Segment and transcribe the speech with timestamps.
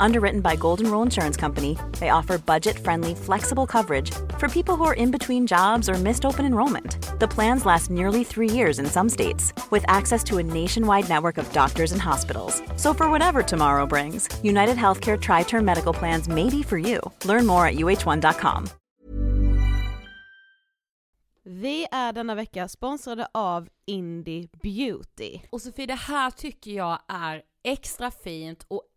[0.00, 4.84] Underwritten by Golden Rule Insurance Company, they offer budget friendly, flexible coverage for people who
[4.84, 7.18] are in between jobs or missed open enrollment.
[7.20, 11.38] The plans last nearly three years in some states, with access to a nationwide network
[11.38, 12.62] of doctors and hospitals.
[12.76, 17.00] So, for whatever tomorrow brings, United Healthcare Tri Term Medical Plans may be for you.
[17.24, 18.68] Learn more at uh1.com.
[21.46, 25.40] Vi är denna vecka sponsrade av Indie Beauty.
[25.50, 28.82] Och Sofie, det här tycker jag är extra fint och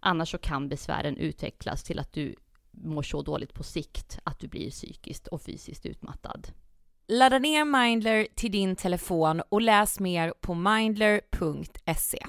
[0.00, 2.34] Annars så kan besvären utvecklas till att du
[2.70, 6.48] mår så dåligt på sikt att du blir psykiskt och fysiskt utmattad.
[7.08, 12.26] Ladda ner Mindler till din telefon och läs mer på mindler.se.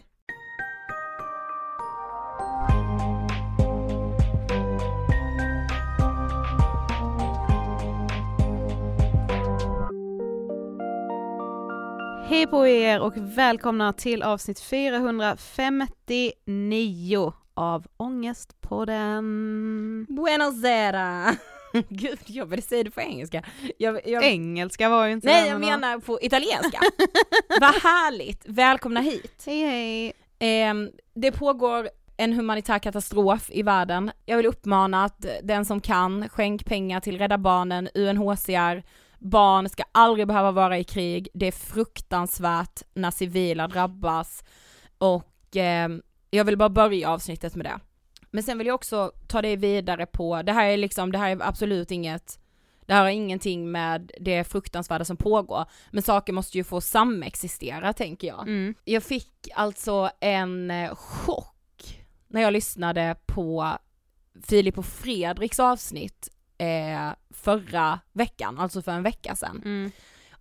[12.28, 19.26] Hej på er och välkomna till avsnitt 459 av Ångestpodden.
[20.10, 21.38] Buenos Aires!
[21.90, 23.44] Gud, jag ville säga det på engelska.
[23.78, 24.24] Jag, jag...
[24.24, 26.80] Engelska var ju inte Nej, jag menar på italienska.
[27.62, 28.44] Vad härligt!
[28.46, 29.44] Välkomna hit.
[29.46, 30.14] Hej hej.
[30.40, 34.12] Ehm, det pågår en humanitär katastrof i världen.
[34.26, 38.84] Jag vill uppmana att den som kan, skänk pengar till Rädda Barnen, UNHCR,
[39.20, 44.44] barn ska aldrig behöva vara i krig, det är fruktansvärt när civila drabbas
[44.98, 47.80] och ehm, jag vill bara börja avsnittet med det.
[48.32, 51.30] Men sen vill jag också ta det vidare på, det här är liksom, det här
[51.30, 52.42] är absolut inget
[52.86, 57.94] det här har ingenting med det fruktansvärda som pågår, men saker måste ju få samexistera
[57.94, 58.42] tänker jag.
[58.42, 58.76] Mm.
[58.84, 63.78] Jag fick alltså en eh, chock när jag lyssnade på
[64.44, 69.62] Filip och Fredriks avsnitt eh, förra veckan, alltså för en vecka sedan.
[69.66, 69.92] Mm.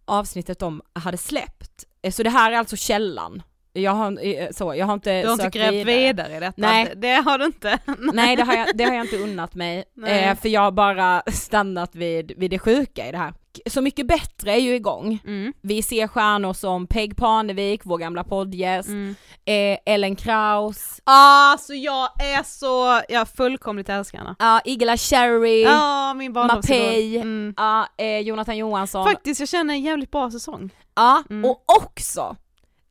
[0.05, 1.85] Avsnittet de hade släppt.
[2.03, 3.43] Eh, så det här är alltså källan.
[3.73, 6.55] Jag har, eh, så, jag har inte Du har inte grävt vidare i detta?
[6.57, 6.85] Nej.
[6.85, 7.79] Det, det har du inte?
[8.13, 11.23] Nej det har jag, det har jag inte unnat mig, eh, för jag har bara
[11.33, 13.35] stannat vid, vid det sjuka i det här.
[13.67, 15.19] Så mycket bättre är ju igång.
[15.27, 15.53] Mm.
[15.63, 19.15] Vi ser stjärnor som Peg Parnevik, vår gamla poddgäst, Mm.
[19.45, 24.35] eh, Ellen Kraus, Alltså jag är så, jag fullkomligt älskar henne.
[24.39, 26.33] ja Igela Cherry, Ja, min.
[26.33, 27.55] Mapei, Mm.
[27.57, 29.05] ja, eh, Jonathan Johansson.
[29.09, 30.71] Faktiskt, jag känner en jävligt bra säsong.
[30.97, 31.45] ja, Mm.
[31.51, 32.37] och också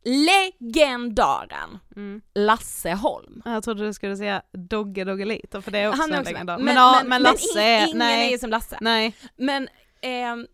[0.03, 2.21] legendaren Mm.
[2.35, 3.41] Lasse Holm.
[3.45, 6.31] Jag trodde du skulle säga Dogge Doggelito för det är också Han är en också
[6.33, 6.57] legendar.
[6.57, 6.65] med.
[6.65, 8.77] Men, ja, men, Lasse är, ingen nej, är ju som Lasse.
[8.81, 9.67] nej, Men,
[10.01, 10.47] ehm,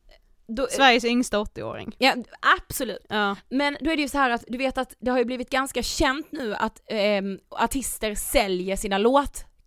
[0.47, 1.95] då, Sveriges yngsta 80-åring.
[1.99, 2.13] ja,
[2.59, 3.05] absolut.
[3.09, 3.35] Ja.
[3.49, 5.49] Men då är det ju så här att du vet att det har ju blivit
[5.49, 8.97] ganska känt nu att ehm, artister säljer sina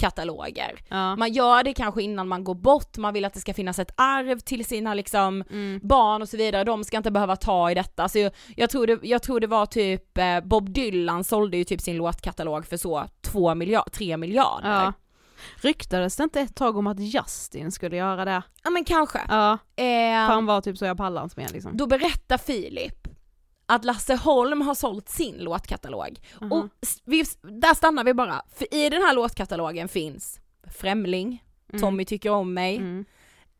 [0.02, 0.80] låtkataloger.
[0.88, 1.16] Ja.
[1.16, 3.90] Man gör det kanske innan man går bort, man vill att det ska finnas ett
[3.96, 5.80] arv till sina liksom Mm.
[5.82, 8.08] barn och så vidare, de ska inte behöva ta i detta.
[8.08, 11.64] Så jag, jag, tror, det, jag tror det var typ eh, Bob Dylan sålde ju
[11.64, 14.68] typ sin låtkatalog för så två miljard, tre miljarder.
[14.70, 14.92] Ja.
[15.62, 18.42] Ryktades det inte ett tag om att Justin skulle göra det?
[18.64, 19.20] Ja, men kanske.
[19.28, 19.84] Ja, Eh,
[20.26, 21.76] för han var typ så jag pallar inte med liksom.
[21.76, 23.07] Då berättar Filip
[23.68, 26.20] att Lasse Holm har sålt sin låtkatalog.
[26.40, 26.52] Mhm.
[26.52, 26.66] Och
[27.04, 30.40] vi, där stannar vi bara, för i den här låtkatalogen finns
[30.78, 31.80] Främling, Mm.
[31.82, 33.04] Tommy tycker om mig, Mm.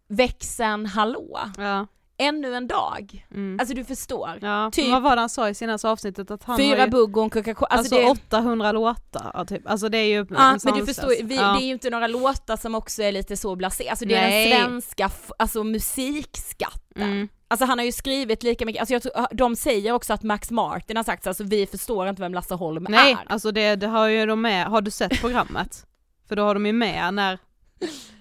[0.09, 1.87] Växeln Hallå, Ja.
[2.21, 3.27] Ännu en dag.
[3.31, 3.57] Mm.
[3.61, 4.39] Alltså du förstår.
[4.43, 4.71] ja.
[4.73, 6.31] typ- Vad var det han sa i senaste avsnittet?
[6.31, 7.67] Att han Fyra ju, bugg och en Coca-Cola.
[7.67, 9.71] alltså, Alltså, det, 800 låtar, typ.
[9.71, 10.27] alltså det är ju en
[10.65, 11.43] men du förstår, vi, ja.
[11.53, 14.29] det är ju inte några låtar som också är lite så blasé, alltså det är
[14.29, 14.51] Nej.
[14.51, 17.03] den svenska alltså, musikskatten.
[17.03, 17.29] Mm.
[17.51, 20.51] Alltså han har ju skrivit lika mycket, alltså jag tror, de säger också att Max
[20.51, 23.33] Martin har sagt så, alltså vi förstår inte vem Lasse Holm Nej, är.
[23.33, 25.87] alltså det, det har ju de med, har du sett programmet?
[26.29, 27.39] För då har de ju med när,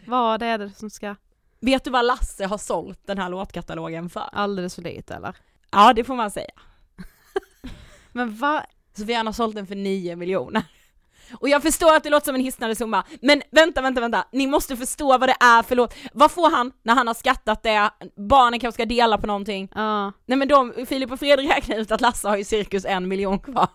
[0.06, 1.16] vad är det som ska,
[1.60, 4.30] Vet du vad Lasse har sålt den här låtkatalogen för?
[4.32, 5.36] alldeles för lite eller?
[5.72, 6.52] Ja det får man säga.
[8.12, 8.62] Men vad,
[8.98, 10.64] Sofia har sålt den för 9 miljoner.
[11.34, 14.48] Och jag förstår att det låter som en hisnande summa, men vänta, vänta, vänta, ni
[14.48, 15.96] måste förstå vad det är för låt.
[16.14, 17.90] Vad får han när han har skattat det,
[18.30, 19.70] barnen kanske ska dela på någonting?
[19.76, 20.12] ja.
[20.26, 23.40] Nej men de, Filip och Fredrik räknar ut att Lasse har ju cirkus en miljon
[23.40, 23.70] kvar.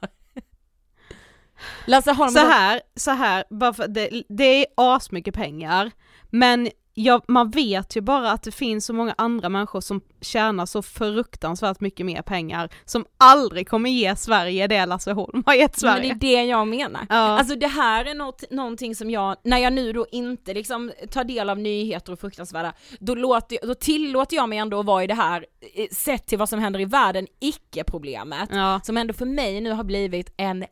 [1.87, 5.90] Lasse Holm Så här, så här, bara för det, det är asmycket pengar,
[6.30, 10.66] men jag, man vet ju bara att det finns så många andra människor som tjänar
[10.66, 15.82] så fruktansvärt mycket mer pengar, som aldrig kommer ge Sverige det Lasse Holm har gett
[15.82, 16.11] Men det Sverige.
[16.11, 17.06] är det jag menar.
[17.08, 17.16] Ja.
[17.16, 21.25] Alltså det här är något, någonting som jag, när jag nu då inte liksom tar
[21.25, 25.06] del av nyheter och fruktansvärda, då, låter, då tillåter jag mig ändå att vara i
[25.06, 28.49] det här, eh, sett till vad som händer i världen, icke-problemet.
[28.52, 28.80] ja.
[28.84, 30.64] Som ändå för mig nu har blivit en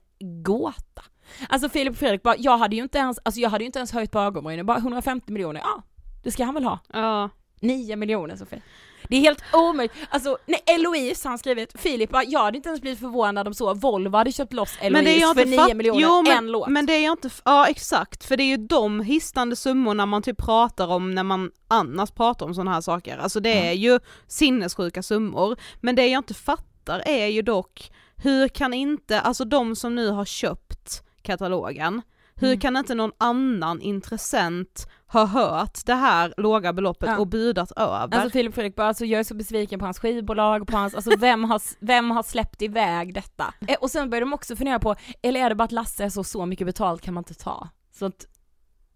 [0.45, 1.03] gåta.
[1.49, 3.79] Alltså Filip och Fredrik bara, jag hade ju inte ens, alltså jag hade ju inte
[3.79, 5.83] ens höjt på ögonbrynen, bara 150 miljoner, ja
[6.23, 6.79] det ska han väl ha.
[6.93, 7.31] ja.
[7.63, 8.63] 9 miljoner Sofie.
[9.09, 12.69] Det är helt omöjligt, alltså nej, Eloise har han skrivit, Filip bara, jag hade inte
[12.69, 16.23] ens blivit förvånad om så, Volvo hade köpt loss Eloise för 9 fatt- miljoner, jo,
[16.23, 16.69] men, en låt.
[16.69, 20.23] Men det är jag inte, ja exakt, för det är ju de hisnande summorna man
[20.23, 24.01] typ pratar om när man annars pratar om sådana här saker, alltså det är ju
[24.27, 29.77] sinnessjuka summor, men det jag inte fattar är ju dock, hur kan inte, alltså de
[29.77, 32.03] som nu har köpt katalogen.
[32.35, 32.61] Hur Mm.
[32.61, 37.19] kan inte någon annan intressent ha hört det här låga beloppet Ja.
[37.19, 38.17] och budat över?
[38.17, 41.11] Alltså Filip Fredrik bara, alltså, jag är så besviken på hans skivbolag, på hans, alltså
[41.19, 43.55] vem har, vem har släppt iväg detta?
[43.69, 46.09] Eh, och sen börjar de också fundera på, eller är det bara att Lasse är
[46.09, 47.69] så, så mycket betalt kan man inte ta?
[47.93, 48.27] Så att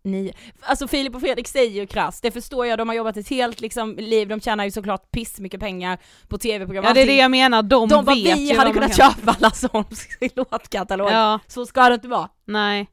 [0.07, 3.29] ni, alltså Filip och Fredrik säger ju krasst, det förstår jag, de har jobbat ett
[3.29, 6.85] helt liksom, liv, de tjänar ju såklart piss mycket pengar på tv-program.
[6.85, 9.37] ja det är det jag menar, de, de bara, vet vi ju hade kunnat köpa
[9.39, 10.07] Lasse Holms
[10.37, 12.29] låtkatalog, Ja, så ska det inte vara.
[12.45, 12.89] nej.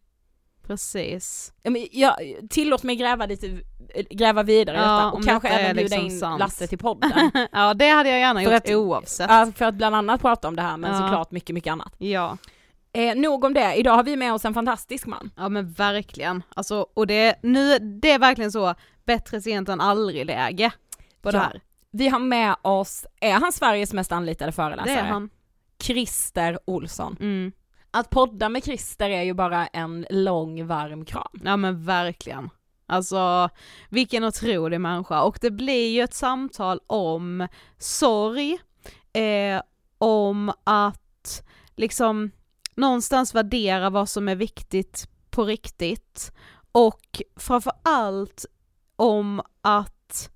[0.72, 1.54] Precis.
[1.92, 2.18] Ja,
[2.50, 3.58] tillåt mig gräva lite,
[4.10, 6.40] gräva vidare Ja, detta och kanske detta även bjuda liksom in sant.
[6.40, 7.12] Lasse till podden.
[7.52, 9.58] ja det hade jag gärna För gjort att- oavsett.
[9.58, 11.00] För att bland annat prata om det här men Ja.
[11.00, 11.94] såklart mycket, mycket annat.
[11.98, 12.38] Ja.
[12.94, 15.32] Eh, nog om det, idag har vi med oss en fantastisk man.
[15.38, 16.44] Ja men verkligen.
[16.56, 18.76] Alltså, och det, nu, det är verkligen så,
[19.06, 20.72] bättre sent än aldrig läge
[21.22, 21.44] på det Ja.
[21.44, 21.62] här.
[21.92, 24.94] Vi har med oss, är han Sveriges mest anlitade föreläsare?
[24.94, 25.30] Det är han.
[25.84, 27.18] Christer Olsson.
[27.20, 27.52] Mm.
[27.92, 31.42] Att podda med Christer är ju bara en lång varm kram.
[31.44, 32.50] Ja men verkligen.
[32.86, 33.50] Alltså
[33.90, 38.58] vilken otrolig människa och det blir ju ett samtal om sorg,
[39.14, 39.62] eh,
[39.98, 41.44] om att
[41.76, 42.32] liksom
[42.76, 46.32] någonstans värdera vad som är viktigt på riktigt
[46.72, 48.46] och framförallt
[48.96, 50.30] om att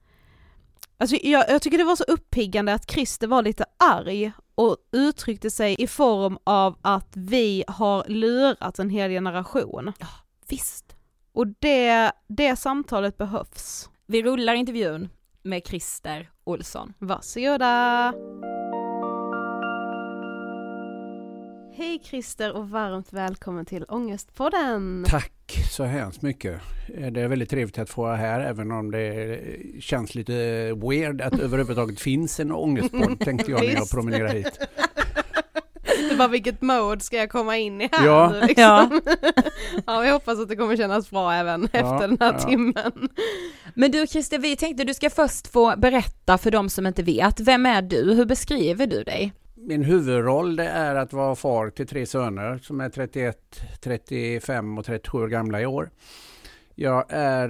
[0.98, 5.50] Alltså jag, jag tycker det var så uppiggande att Christer var lite arg och uttryckte
[5.52, 9.94] sig i form av att vi har lurat en hel generation.
[10.50, 10.96] Visst.
[11.34, 13.90] Och det, det samtalet behövs.
[14.06, 15.10] Vi rullar intervjun
[15.42, 16.94] med Christer Olsson.
[17.00, 18.14] Varsågoda!
[21.78, 25.06] Hej Christer och varmt välkommen till Ångestpodden!
[25.08, 25.32] Tack
[25.72, 26.62] så hemskt mycket.
[26.98, 29.40] Eh, Det är väldigt trevligt att få vara här även om det
[29.80, 30.34] känns lite
[30.74, 33.92] weird att överhuvudtaget finns en ångestpodd tänkte jag när jag Visst.
[33.94, 34.60] promenerar hit.
[36.10, 38.30] Det var vilket mode ska jag komma in i här Ja.
[38.34, 39.02] nu liksom?
[39.86, 40.02] Ja.
[40.04, 42.40] vi hoppas att det kommer kännas bra även efter den här ja.
[42.40, 43.10] timmen.
[43.74, 47.40] Men du Christer, vi tänkte du ska först få berätta för de som inte vet,
[47.40, 48.14] vem är du?
[48.14, 49.34] Hur beskriver du dig?
[49.68, 53.38] Min huvudroll det är att vara far till tre söner som är 31,
[53.82, 55.90] 35 och 37 år gamla i år.
[56.76, 57.50] Jag är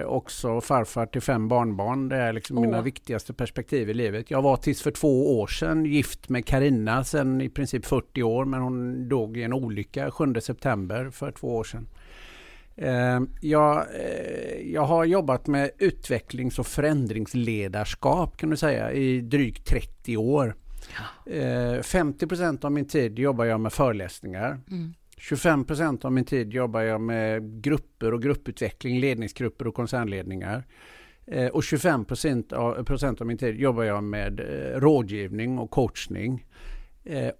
[0.00, 2.08] eh, också farfar till fem barnbarn.
[2.08, 2.84] Det är liksom mina Åh.
[2.84, 4.30] viktigaste perspektiv i livet.
[4.30, 8.44] Jag var tills för två år sedan gift med Karina sedan i princip 40 år
[8.44, 11.88] men hon dog i en olycka 7 september för två år sedan.
[12.76, 19.66] Eh, Jag, eh, jag har jobbat med utvecklings och förändringsledarskap kan du säga i drygt
[19.66, 20.54] 30 år.
[21.26, 24.60] Eh, 50% av min tid jobbar jag med föreläsningar.
[25.18, 30.64] 25% av min tid jobbar jag med grupper och grupputveckling, ledningsgrupper och koncernledningar.
[31.26, 32.04] Eh, och 25
[32.52, 36.46] av, procent av min tid jobbar jag med eh, rådgivning och coachning.
[37.04, 37.30] Eh,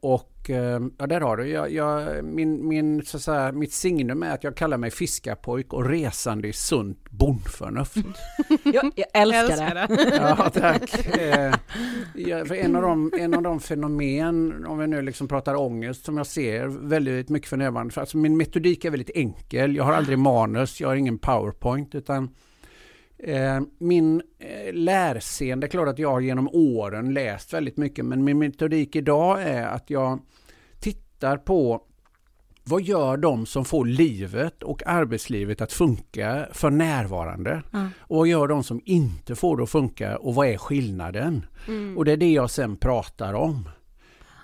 [0.42, 1.48] och eh, ja, där har du.
[1.48, 5.72] Jag, jag, min, min, så att säga, mitt signum är att jag kallar mig fiskapojk
[5.72, 7.96] och resande i sunt bondförnuft.
[8.64, 9.86] Jag, jag älskar, Älskar det.
[9.86, 10.16] det.
[10.16, 11.06] Ja, tack.
[11.16, 11.54] Eh,
[12.14, 16.04] ja, för en, av de, en av de fenomen, om vi nu liksom pratar ångest,
[16.04, 18.00] som jag ser väldigt mycket för närvarande.
[18.00, 19.76] Alltså min metodik är väldigt enkel.
[19.76, 22.30] Jag har aldrig manus, jag har ingen powerpoint, utan
[23.78, 28.38] min eh, lärscen, det är klart att jag genom åren läst väldigt mycket, men min
[28.38, 30.18] metodik idag är att jag
[30.80, 31.82] tittar på
[32.64, 37.62] vad gör de som får livet och arbetslivet att funka för närvarande?
[37.98, 41.46] Och vad gör de som inte får det att funka och vad är skillnaden?
[41.96, 43.68] Och det är det jag sen pratar om.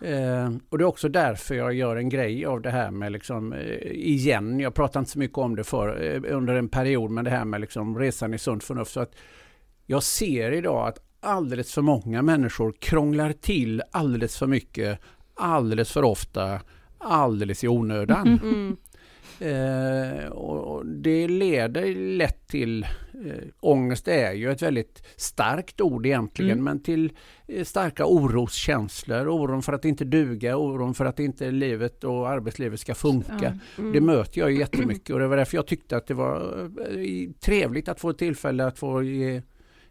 [0.02, 3.52] Eh, och det är också därför jag gör en grej av det här med liksom,
[3.52, 7.24] eh, igen, jag pratar inte så mycket om det för, eh, under en period, men
[7.24, 8.92] det här med liksom resan i sunt förnuft.
[8.92, 9.12] Så att
[9.86, 15.00] jag ser idag att alldeles för många människor krånglar till alldeles för mycket,
[15.34, 16.60] alldeles för ofta,
[16.98, 18.26] alldeles i onödan.
[18.26, 18.38] Mm.
[18.42, 18.76] mm.
[19.40, 22.82] Eh, och det leder lätt till,
[23.26, 26.64] eh, ångest är ju ett väldigt starkt ord egentligen, Mm.
[26.64, 27.12] men till
[27.46, 32.80] eh, starka oroskänslor, oron för att inte duga, oron för att inte livet och arbetslivet
[32.80, 33.58] ska funka.
[33.78, 33.92] Mm.
[33.92, 37.30] Det möter jag ju jättemycket och det var därför jag tyckte att det var eh,
[37.40, 39.42] trevligt att få ett tillfälle att få ge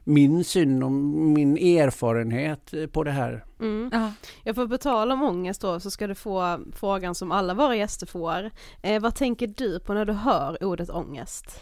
[0.08, 3.46] min syn och min erfarenhet på det här.
[3.60, 3.90] Mm.
[3.94, 4.12] Ja.
[4.44, 7.76] Jag får på tal om ångest då så ska du få frågan som alla våra
[7.76, 8.52] gäster får.
[8.82, 11.62] Eh, vad tänker du på när du hör ordet ångest?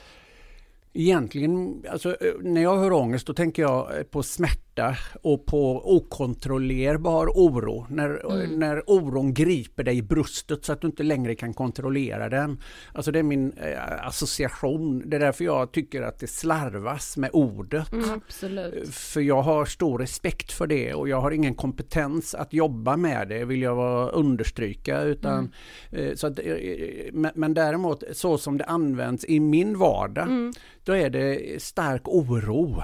[0.93, 5.45] Egentligen, alltså, eh, när jag hör ångest då tänker jag eh, på smärta smärta och
[5.45, 7.85] på okontrollerbar oro.
[7.89, 8.59] När, Mm.
[8.59, 12.57] när oron griper dig i bröstet så att du inte längre kan kontrollera den.
[12.93, 15.03] Alltså det är min eh, association.
[15.09, 17.87] Det är därför jag tycker att det slarvas med ordet.
[18.15, 18.89] Absolut.
[18.95, 23.27] För jag har stor respekt för det och jag har ingen kompetens att jobba med
[23.27, 25.01] det vill jag vara understryka.
[25.01, 25.51] Utan,
[25.91, 26.55] eh, så att, eh,
[27.13, 30.53] men, men däremot så som det används i min vardag
[30.83, 32.83] då är det stark oro.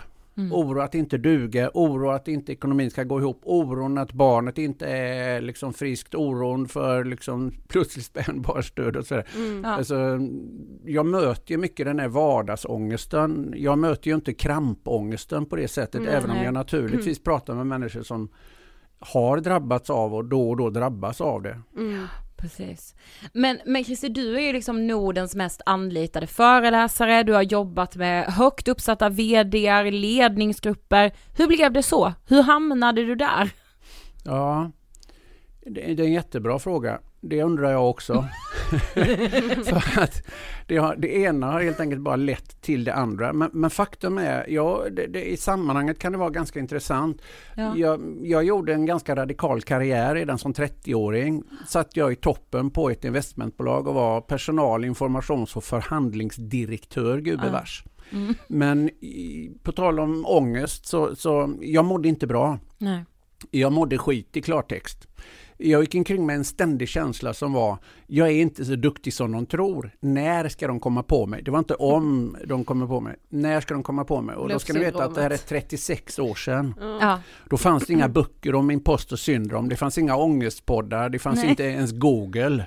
[0.51, 4.87] Oro att inte duga, oro att inte ekonomin ska gå ihop, oron att barnet inte
[4.87, 9.27] är liksom friskt, oron för liksom plötsligt spädbarnsdöd och sådär.
[9.63, 9.69] Ja.
[9.69, 10.19] Alltså,
[10.85, 13.53] jag möter ju mycket den här vardagsångesten.
[13.57, 18.01] Jag möter ju inte krampångesten på det sättet, även om jag naturligtvis pratar med människor
[18.01, 18.29] som
[18.99, 21.61] har drabbats av och då och då drabbas av det.
[22.41, 22.95] Precis.
[23.33, 28.25] Men, men Christer, du är ju liksom Nordens mest anlitade föreläsare, du har jobbat med
[28.25, 31.11] högt uppsatta VDR, ledningsgrupper.
[31.37, 32.13] Hur blev det så?
[32.27, 33.49] Hur hamnade du där?
[34.23, 34.71] Ja,
[35.65, 36.99] det, är en jättebra fråga.
[37.21, 38.25] Det undrar jag också.
[39.65, 40.27] För att
[40.67, 43.33] det, har, det ena har helt enkelt bara lett till det andra.
[43.33, 47.21] Men, men faktum är, ja, det, det, i sammanhanget kan det vara ganska intressant.
[47.55, 47.77] Ja.
[47.77, 51.43] Jag, jag gjorde en ganska radikal karriär redan som 30-åring.
[51.67, 57.83] Satt jag i toppen på ett investmentbolag och var personal, informations och förhandlingsdirektör, gubevars.
[58.47, 62.59] Men i, på tal om ångest så, så jag mådde inte bra.
[62.77, 63.05] Nej.
[63.51, 65.07] Jag mådde skit i klartext.
[65.63, 67.77] Jag gick omkring med en ständig känsla som var,
[68.07, 69.91] jag är inte så duktig som de tror.
[69.99, 71.41] När ska de komma på mig?
[71.43, 73.15] Det var inte om de kommer på mig.
[73.29, 74.35] När ska de komma på mig?
[74.35, 76.73] Och då ska ni veta att det här är 36 år sedan.
[77.01, 77.19] Ja.
[77.49, 81.49] Då fanns det inga böcker om imposter syndrom, det fanns inga ångestpoddar, det fanns Nej.
[81.49, 82.65] inte ens Google.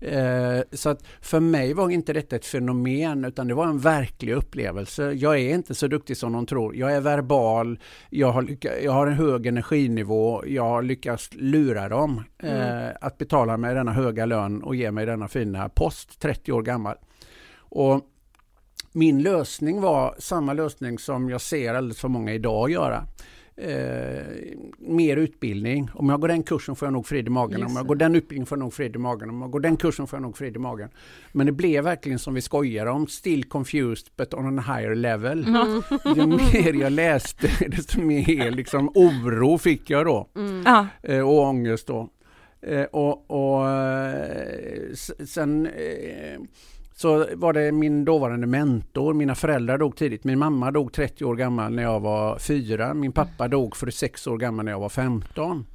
[0.00, 4.32] Eh, så att för mig var inte detta ett fenomen utan det var en verklig
[4.32, 5.12] upplevelse.
[5.12, 6.76] Jag är inte så duktig som de tror.
[6.76, 7.78] Jag är verbal,
[8.10, 13.56] jag har, jag har en hög energinivå, jag har lyckats lura dem eh, att betala
[13.56, 16.96] mig denna höga lön och ge mig denna fina post, 30 år gammal.
[17.58, 18.00] Och
[18.92, 23.04] min lösning var samma lösning som jag ser alldeles för många idag göra.
[23.60, 24.26] Eh,
[24.78, 25.90] mer utbildning.
[25.94, 27.62] Om jag går den kursen får jag nog frid i magen.
[27.62, 29.30] Om jag går den utbildningen får jag nog frid i magen.
[29.30, 30.88] Om jag går den kursen får jag nog frid i magen.
[31.32, 33.06] Men det blev verkligen som vi skojar om.
[33.06, 35.46] Still confused but on a higher level.
[36.16, 40.28] Ju mer jag läste desto mer liksom, oro fick jag då.
[40.64, 40.86] Ja.
[41.02, 42.08] Eh, och ångest då.
[42.62, 44.94] Eh, och, och eh,
[45.24, 46.40] sen eh,
[46.96, 49.14] så var det min dåvarande mentor.
[49.14, 50.24] Mina föräldrar dog tidigt.
[50.24, 52.94] Min mamma dog 30 år gammal när jag var fyra.
[52.94, 55.66] Min pappa dog 46 år gammal när jag var 15.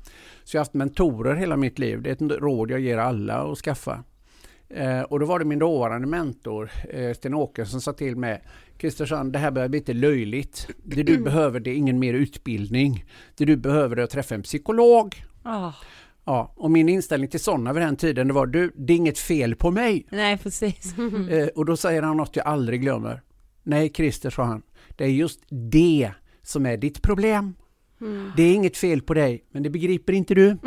[0.43, 2.01] Så jag har haft mentorer hela mitt liv.
[2.01, 4.03] Det är ett råd jag ger alla att skaffa.
[4.69, 8.43] Eh, och då var det min dåvarande mentor, eh, Sten Åke, som sa till mig
[8.77, 10.67] Kristersson, det här börjar bli lite löjligt.
[10.83, 13.05] Det du behöver det är ingen mer utbildning.
[13.37, 15.23] Det du behöver är att träffa en psykolog.
[15.45, 15.73] Oh.
[16.25, 19.19] Ja, och min inställning till sådana vid den tiden det var du, det är inget
[19.19, 20.07] fel på mig.
[20.09, 20.95] Nej, precis.
[21.29, 23.21] Eh, och då säger han något jag aldrig glömmer.
[23.63, 24.61] Nej, Christer, sa han,
[24.97, 25.39] det är just
[25.71, 27.55] det som är ditt problem.
[28.37, 30.57] Det är inget fel på dig, men det begriper inte du.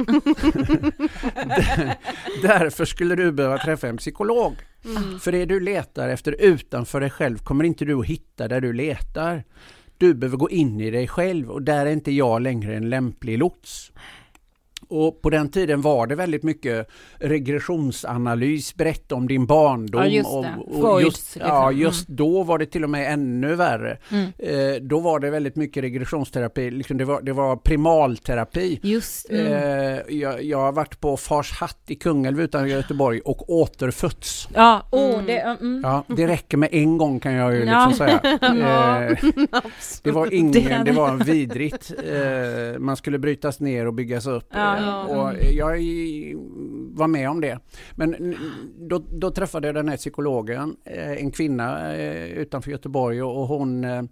[1.47, 1.97] Där-
[2.43, 4.53] Därför skulle du behöva träffa en psykolog.
[5.21, 8.73] För det du letar efter utanför dig själv kommer inte du att hitta där du
[8.73, 9.45] letar.
[9.99, 13.39] Du behöver gå in i dig själv och där är inte jag längre en lämplig
[13.39, 13.93] lots.
[14.89, 20.03] Och på den tiden var det väldigt mycket regressionsanalys, berätta om din barndom.
[20.03, 20.83] Ja, just och, det.
[20.83, 21.53] och just, liksom.
[21.53, 23.99] ja, just då var det till och med ännu värre.
[24.11, 24.33] Mm.
[24.39, 28.81] Eh, då var det väldigt mycket regressionsterapi, liksom det, var, det var primalterapi.
[28.83, 29.47] Just mm.
[29.47, 34.49] Eh, jag, jag har varit på Fars hatt i Kungälv utanför Göteborg och återfötts.
[34.55, 35.39] Ja, åh, det...
[35.39, 35.81] Mm.
[35.85, 37.93] Ja, det räcker med en gång kan jag ju liksom Ja.
[37.93, 38.21] säga.
[38.41, 39.03] Ja.
[39.03, 39.19] Eh,
[40.03, 41.93] det var ingen, det var vidrigt.
[42.05, 44.49] Eh, man skulle brytas ner och byggas upp.
[44.55, 44.76] Ja.
[45.09, 46.35] Och jag i-
[46.95, 47.59] var med om det.
[47.95, 48.35] Men
[48.79, 53.85] då, då träffade jag den här psykologen, eh, en kvinna eh, utanför Göteborg och hon
[53.85, 54.03] eh,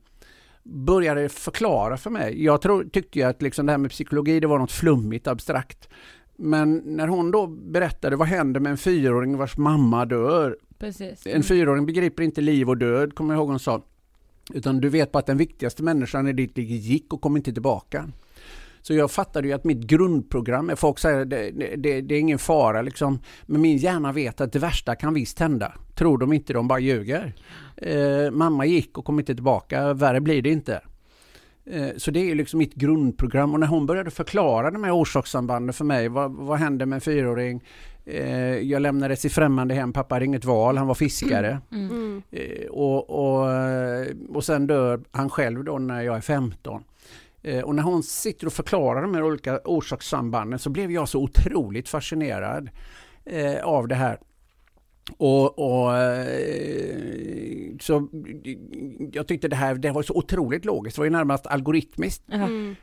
[0.63, 2.45] började förklara för mig.
[2.45, 5.89] Jag tror, tyckte ju att liksom det här med psykologi det var något flummigt, abstrakt.
[6.37, 11.27] Men när hon då berättade vad händer med en fyraåring vars mamma dör Precis.
[11.27, 13.83] en fyraåring begriper inte liv och död, kommer jag ihåg hon sa.
[14.55, 17.53] Utan du vet bara att den viktigaste människan i ditt liv gick och kom inte
[17.53, 18.09] tillbaka.
[18.87, 22.83] Så jag fattade ju att mitt grundprogram, folk säger det, det, det är ingen fara
[22.83, 23.19] liksom.
[23.47, 25.73] Men min hjärna vet att det värsta kan visst hända.
[25.95, 27.33] Tror de inte, de bara ljuger.
[27.77, 30.81] Eh, mamma gick och kom inte tillbaka, värre blir det inte.
[31.67, 35.73] Eh, Så det är liksom mitt grundprogram och när hon började förklara de här orsakssambanden
[35.73, 37.65] för mig, vad, vad händer med en fyraåring?
[38.07, 41.61] Eh, Jag lämnades i främmande hem, pappa hade inget val, han var fiskare.
[41.73, 42.23] Mm.
[42.31, 43.49] Eh, Och, och,
[44.29, 46.83] och sen dör han själv då när jag är 15.
[47.45, 51.23] Eh, och när hon sitter och förklarar de här olika orsakssambanden så blev jag så
[51.23, 52.71] otroligt fascinerad
[53.25, 54.19] eh, av det här.
[55.17, 58.09] Och, och eh, så
[59.13, 62.23] jag tyckte det här det var så otroligt logiskt, det var ju närmast algoritmiskt.
[62.33, 62.77] Mm.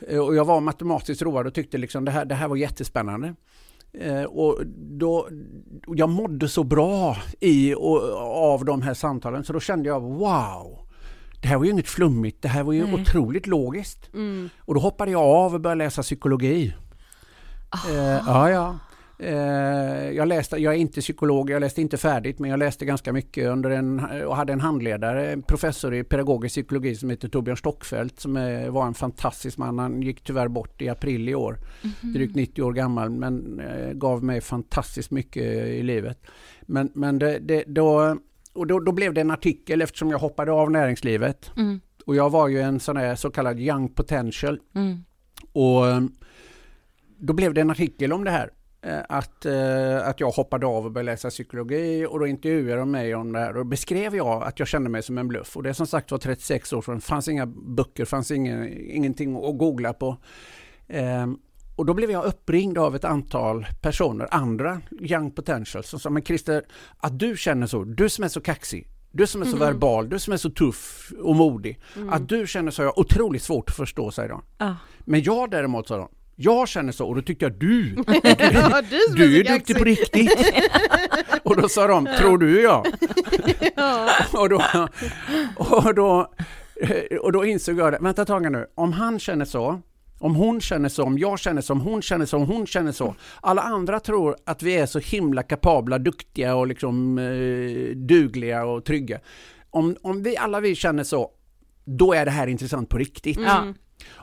[0.00, 3.34] Och jag var matematiskt road och tyckte liksom det här, det här var jättespännande.
[4.28, 5.28] Och då,
[5.86, 8.12] jag mådde så bra i och,
[8.52, 10.85] av de här samtalen så då kände jag wow,
[11.40, 12.94] det här var ju inget flummigt, det här var ju Nej.
[12.94, 14.14] otroligt logiskt.
[14.14, 14.48] Mm.
[14.58, 16.74] Och då hoppade jag av och började läsa psykologi.
[17.90, 18.78] Eh, ja, ja.
[19.18, 23.12] Eh, jag, läste, jag är inte psykolog, jag läste inte färdigt men jag läste ganska
[23.12, 27.56] mycket under en, och hade en handledare, en professor i pedagogisk psykologi som heter Torbjörn
[27.56, 29.78] Stockfeldt som är, var en fantastisk man.
[29.78, 31.58] Han gick tyvärr bort i april i år,
[32.00, 36.26] drygt 90 år gammal men eh, gav mig fantastiskt mycket i livet.
[36.62, 38.16] Men, men det, det, då,
[38.56, 41.80] och då, då blev det en artikel eftersom jag hoppade av näringslivet Mm.
[42.06, 45.04] och jag var ju en sån här så kallad young potential Mm.
[45.52, 46.00] och eh,
[47.18, 48.50] då blev det en artikel om det här.
[48.82, 52.90] eh, Att, eh, att jag hoppade av och började läsa psykologi och då intervjuade de
[52.90, 55.56] mig om det här och då beskrev jag att jag kände mig som en bluff.
[55.56, 59.36] Och det är som sagt var 36 år sedan, fanns inga böcker, fanns ingen, ingenting
[59.36, 60.16] att googla på.
[61.76, 66.24] Och då blev jag uppringd av ett antal personer, andra young potentials, som sa men
[66.24, 66.62] Christer,
[66.98, 70.18] att du känner så, du som är så kaxig, du som är så verbal, du
[70.18, 73.76] som är så tuff och modig, att du känner så har jag otroligt svårt att
[73.76, 74.42] förstå, säger de.
[74.58, 74.76] Ja.
[75.04, 77.96] Men jag däremot, sa de, jag känner så och då tyckte jag du,
[78.52, 80.30] Ja, du du är duktig på riktigt.
[81.42, 82.84] och då sa de, tror du ja?
[84.32, 84.62] och, då,
[85.56, 86.32] och, då,
[87.20, 89.80] och då insåg jag det, vänta ett tag nu, om han känner så,
[90.18, 92.92] om hon känner så, om jag känner så, om hon känner så, om hon känner
[92.92, 93.14] så.
[93.40, 98.84] Alla andra tror att vi är så himla kapabla, duktiga och liksom eh, dugliga och
[98.84, 99.20] trygga.
[99.70, 101.30] Om, om vi alla vi känner så,
[101.84, 103.40] då är det här intressant på riktigt.
[103.40, 103.64] Ja.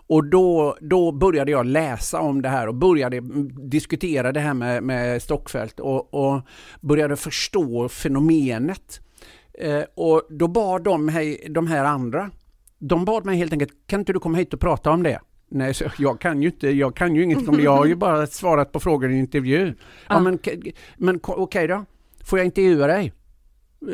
[0.08, 4.54] Och då, då började jag läsa om det här och började mm, diskutera det här
[4.54, 6.42] med, med Stockfält och, och
[6.82, 9.00] började förstå fenomenet.
[9.60, 12.32] Eh, och då bad de, mig, de här andra,
[12.80, 15.20] de bad mig helt enkelt, kan inte du komma hit och prata om det?
[15.54, 17.96] Nej, så jag kan ju inte, jag kan ju inget om det, jag har ju
[17.96, 19.74] bara svarat på frågor i en intervju.
[20.10, 20.40] Ja, men
[20.98, 21.86] men okej då,
[22.24, 23.14] får jag intervjua dig?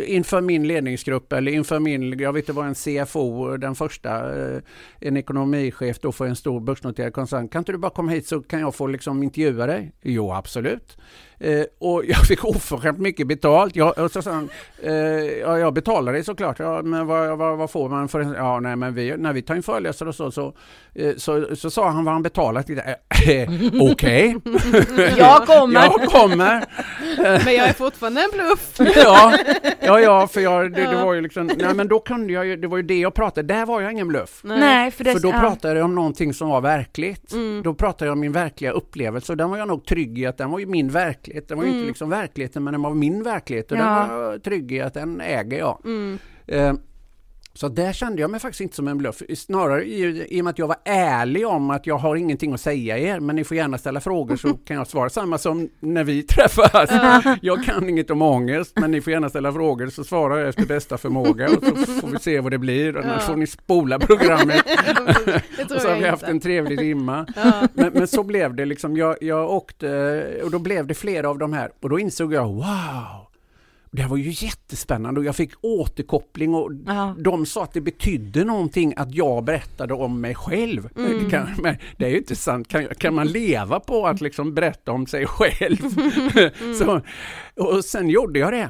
[0.05, 4.61] Inför min ledningsgrupp eller inför min, jag vet inte vad en CFO, den första, eh,
[4.99, 7.47] en ekonomichef då för en stor börsnoterad koncern.
[7.47, 9.91] Kan inte du bara komma hit så kan jag få liksom intervjua dig?
[10.01, 10.97] Jo, absolut.
[11.39, 13.75] Eh, och jag fick oförskämt mycket betalt.
[13.75, 14.49] Jag, och så sa han,
[14.84, 14.93] eh,
[15.39, 16.60] ja, jag betalar dig såklart.
[16.60, 19.41] Ja, men vad, vad, vad får man för en, Ja, nej, men vi, när vi
[19.41, 20.54] tar in föreläsare och så, så,
[20.95, 22.69] eh, så, så sa han vad han betalat.
[22.69, 22.82] lite.
[22.82, 23.49] Eh,
[23.91, 24.36] Okej.
[25.17, 25.82] Jag kommer.
[25.82, 26.65] jag kommer.
[27.45, 28.73] Men jag är fortfarande en bluff.
[28.95, 29.38] ja,
[29.80, 32.56] ja, ja, för jag, det, det var ju liksom, nej men då kunde jag ju,
[32.56, 34.41] det var ju det jag pratade, där var jag ingen bluff.
[34.43, 35.39] Nej, för det För då ja.
[35.39, 37.34] pratade jag om någonting som var verkligt.
[37.34, 37.63] Mm.
[37.63, 40.38] Då pratade jag om min verkliga upplevelse och den var jag nog trygg i att
[40.38, 41.28] den var ju min verklighet.
[41.47, 43.83] Den var ju inte liksom verkligheten men den var min verklighet och Ja.
[44.07, 45.81] den var trygg i att den äger jag.
[45.85, 46.17] Mm.
[46.47, 46.73] Eh,
[47.59, 49.21] så där kände jag mig faktiskt inte som en bluff.
[49.35, 52.61] Snarare i, i och med att jag var ärlig om att jag har ingenting att
[52.61, 55.09] säga er, men ni får gärna ställa frågor så kan jag svara.
[55.09, 56.89] Samma som när vi träffas.
[57.41, 60.65] Jag kan inget om ångest, men ni får gärna ställa frågor så svarar jag efter
[60.65, 62.97] bästa förmåga och så får vi se vad det blir.
[62.97, 64.65] Annars får ni spola programmet.
[65.75, 67.25] Och så har vi haft en trevlig timma.
[67.35, 67.67] Ja.
[67.73, 68.97] Men, men så blev det liksom.
[68.97, 72.47] Jag, jag åkte och då blev det flera av de här och då insåg jag
[72.47, 73.28] wow.
[73.91, 77.15] Det här var ju jättespännande och jag fick återkoppling och Ja.
[77.19, 80.89] de sa att det betydde någonting att jag berättade om mig själv.
[80.97, 81.23] Mm.
[81.23, 82.67] Det, kan, men det är ju inte sant.
[82.67, 85.78] Kan, kan man leva på att liksom berätta om sig själv?
[86.62, 86.75] Mm.
[86.75, 87.02] så,
[87.56, 88.69] och sen gjorde jag det.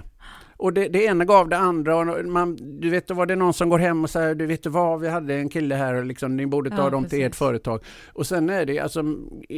[0.59, 1.95] Och det, det ena gav det andra.
[1.97, 4.65] Och man, du vet, då var det någon som går hem och säger, du vet
[4.65, 7.25] vad, vi hade en kille här, och liksom, ni borde ta Ja, dem till ert
[7.25, 7.37] precis.
[7.39, 7.83] företag.
[8.13, 9.03] Och sen är det, alltså,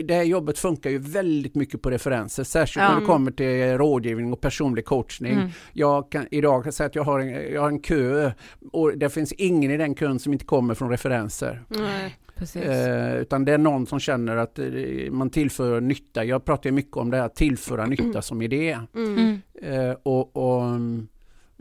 [0.05, 2.93] det här jobbet funkar ju väldigt mycket på referenser, särskilt Ja.
[2.93, 5.33] när det kommer till rådgivning och personlig coachning.
[5.33, 5.49] Mm.
[5.73, 8.31] Jag kan idag kan säga att jag har, en, jag har en kö
[8.71, 11.63] och det finns ingen i den kön som inte kommer från referenser.
[11.67, 12.15] Nej.
[12.41, 12.61] Precis.
[12.61, 14.65] Eh, utan det är någon som känner att eh,
[15.11, 16.23] man tillför nytta.
[16.23, 18.79] Jag pratar ju mycket om det här tillföra nytta som idé.
[18.95, 19.17] Mm.
[19.17, 19.41] Mm.
[19.61, 21.07] Eh, och, och mm,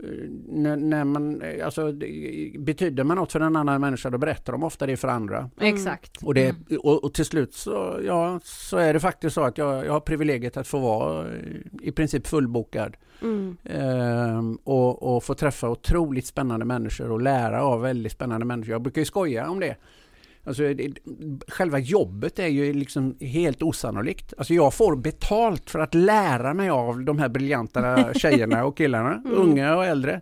[0.03, 0.09] eh,
[0.47, 1.91] när, när man, eh, alltså,
[2.59, 5.49] betyder man något för en annan människa då berättar de ofta det för andra.
[5.59, 6.23] Exakt.
[6.23, 9.85] Och, det, och, och till slut så, ja, så är det faktiskt så att jag,
[9.85, 11.27] jag har privilegiet att få vara
[11.81, 12.97] i princip fullbokad.
[13.21, 13.57] Mm.
[13.63, 18.71] Ehm, och, och få träffa otroligt spännande människor och lära av väldigt spännande människor.
[18.71, 19.75] Jag brukar ju skoja om det.
[20.43, 20.93] Alltså, det,
[21.47, 24.33] själva jobbet är ju liksom helt osannolikt.
[24.37, 29.13] Alltså jag får betalt för att lära mig av de här briljanta tjejerna och killarna,
[29.13, 29.37] mm.
[29.37, 30.21] unga och äldre.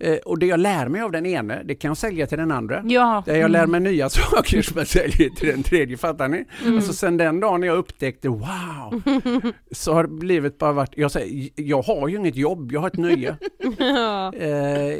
[0.00, 2.50] Eh, och det jag lär mig av den ene, det kan jag sälja till den
[2.50, 2.82] andra.
[2.84, 3.22] Ja.
[3.26, 6.44] Det jag lär mig nya saker som jag säljer till den tredje, fattar ni?
[6.62, 6.76] Mm.
[6.76, 9.02] Alltså sen den dagen jag upptäckte, wow!
[9.70, 12.96] Så har livet bara varit, jag säger, jag har ju inget jobb, jag har ett
[12.96, 13.36] nöje.
[13.78, 14.32] ja.
[14.34, 14.94] eh,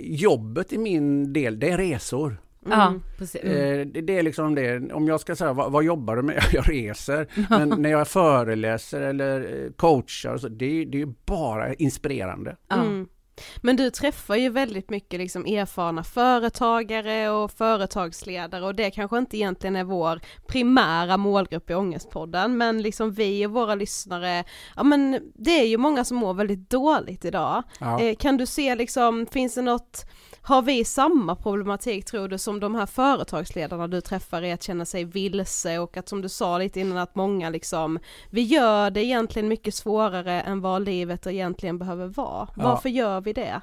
[0.00, 2.36] jobbet i min del, det är resor.
[2.66, 2.78] Mm.
[2.78, 3.42] Ja, precis.
[3.42, 4.06] Mm.
[4.06, 6.42] Det är liksom det, om jag ska säga vad, vad jobbar du med?
[6.52, 7.26] Jag reser.
[7.48, 12.56] Men när jag föreläser eller eh, coachar, så det, det är bara inspirerande.
[12.72, 13.08] Mm.
[13.56, 19.36] Men du träffar ju väldigt mycket liksom erfarna företagare och företagsledare och det kanske inte
[19.36, 24.44] egentligen är vår primära målgrupp i Ångestpodden men liksom vi och våra lyssnare,
[24.76, 27.62] ja men det är ju många som mår väldigt dåligt idag.
[27.80, 28.00] Ja.
[28.00, 30.06] Eh, kan du se liksom, finns det något
[30.46, 34.84] har vi samma problematik tror du som de här företagsledarna du träffar i att känna
[34.84, 37.98] sig vilse och att som du sa lite innan att många liksom,
[38.30, 42.48] vi gör det egentligen mycket svårare än vad livet egentligen behöver vara.
[42.56, 42.62] Ja.
[42.62, 43.60] Varför gör vi det?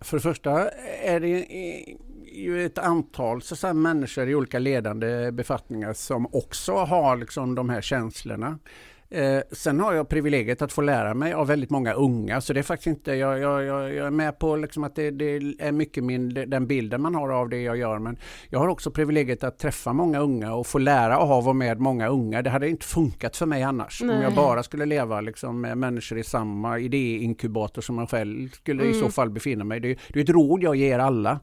[0.00, 0.70] För det första
[1.02, 1.46] är det
[2.32, 7.68] ju ett antal så att människor i olika ledande befattningar som också har liksom de
[7.68, 8.58] här känslorna.
[9.10, 12.60] Eh, sen har jag privilegiet att få lära mig av väldigt många unga så det
[12.60, 15.72] är faktiskt inte, jag, jag, jag, jag är med på liksom att det, det, är
[15.72, 18.16] mycket min, den bilden man har av det jag gör men
[18.48, 22.08] jag har också privilegiet att träffa många unga och få lära av och med många
[22.08, 22.42] unga.
[22.42, 24.16] Det hade inte funkat för mig annars Nej.
[24.16, 28.82] om jag bara skulle leva liksom med människor i samma idéinkubator som jag själv skulle
[28.82, 28.90] mm.
[28.90, 29.12] i så mm.
[29.12, 29.80] fall befinna mig.
[29.80, 31.40] Det, det är ett råd jag ger alla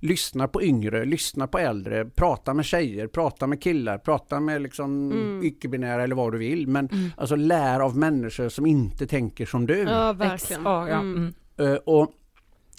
[0.00, 5.12] lyssna på yngre, lyssna på äldre, prata med tjejer, prata med killar, prata med liksom
[5.12, 5.44] mm.
[5.44, 6.66] icke-binära eller vad du vill.
[6.66, 7.10] Men mm.
[7.16, 9.78] alltså lär av människor som inte tänker som du.
[9.78, 10.62] Ja, verkligen.
[10.64, 10.98] Ja, ja.
[11.00, 11.34] Mm.
[11.60, 12.12] Uh, och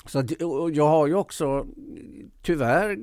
[0.06, 0.32] så att,
[0.72, 1.66] jag har ju också,
[2.42, 2.98] tyvärr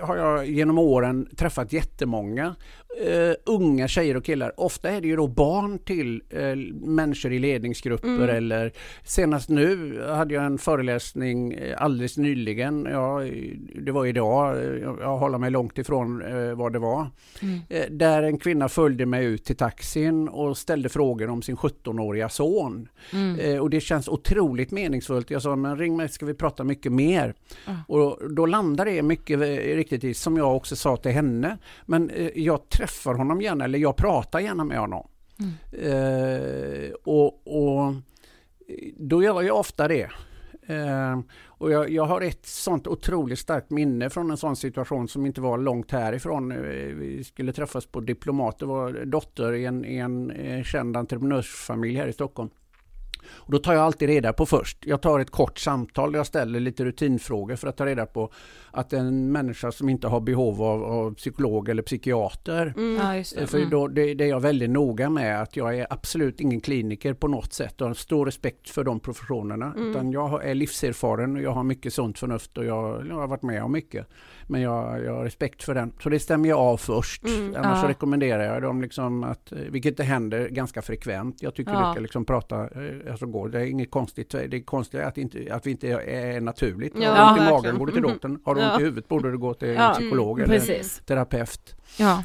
[0.00, 2.54] har jag genom åren träffat jättemånga
[3.00, 4.60] uh, unga tjejer och killar.
[4.60, 8.36] Ofta är det ju då barn till uh, människor i ledningsgrupper mm.
[8.36, 8.72] eller
[9.04, 12.88] senast nu hade jag en föreläsning uh, alldeles nyligen.
[12.90, 13.20] Ja,
[13.74, 14.56] det var idag,
[15.00, 17.06] jag håller mig långt ifrån uh, vad det var.
[17.40, 17.60] Mm.
[17.98, 22.88] där en kvinna följde mig ut till taxin och ställde frågor om sin 17-åriga son.
[23.12, 23.60] Mm.
[23.62, 25.30] och det känns otroligt meningsfullt.
[25.30, 27.34] Jag sa, men ring mig ska vi prata mycket mer.
[27.88, 29.38] Och då landar det mycket
[29.76, 33.96] riktigt i, som jag också sa till henne, men jag träffar honom gärna eller jag
[33.96, 35.08] pratar gärna med honom.
[35.38, 35.52] Mm.
[35.72, 37.94] Eh, och, och,
[38.96, 40.10] då gör jag ofta det.
[40.66, 45.26] Eh, och jag, jag, har ett sånt otroligt starkt minne från en sån situation som
[45.26, 46.52] inte var långt härifrån.
[46.52, 46.58] Eh,
[46.94, 51.96] vi skulle träffas på Diplomat, det var dotter i en, i en eh, känd entreprenörsfamilj
[51.96, 52.50] här i Stockholm.
[53.30, 54.78] Och då tar jag alltid reda på först.
[54.86, 58.32] Jag tar ett kort samtal jag ställer lite rutinfrågor för att ta reda på
[58.70, 62.74] att en människa som inte har behov av, av psykolog eller psykiater.
[62.76, 62.96] Mm.
[62.96, 63.46] Ja, det.
[63.46, 63.70] För mm.
[63.70, 67.28] då, det, det, är jag väldigt noga med att jag är absolut ingen kliniker på
[67.28, 69.66] något sätt och har stor respekt för de professionerna.
[69.76, 69.90] Mm.
[69.90, 73.42] Utan jag är livserfaren och jag har mycket sunt förnuft och jag, jag har varit
[73.42, 74.06] med om mycket.
[74.46, 75.92] Men jag, jag har respekt för den.
[76.02, 77.24] Så det stämmer jag av först.
[77.24, 77.54] Mm.
[77.56, 77.82] Annars ja.
[77.82, 81.42] så rekommenderar jag dem liksom att, vilket det händer ganska frekvent.
[81.42, 81.86] Jag tycker ja.
[81.86, 83.48] du ska liksom prata, eh, alltså gå.
[83.48, 84.30] Det är inget konstigt.
[84.30, 86.92] Det är konstigt att, inte, att vi inte är naturligt.
[87.00, 88.40] Ja, har du ont i magen, går du till doktorn.
[88.44, 91.02] Har du ont i huvudet borde du gå till en psykolog eller Precis.
[91.06, 91.74] terapeut.
[91.98, 92.22] Ja.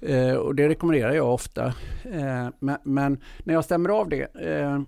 [0.00, 1.66] Eh, och det rekommenderar jag ofta.
[2.04, 4.82] Eh, men, men, när jag stämmer av det eh,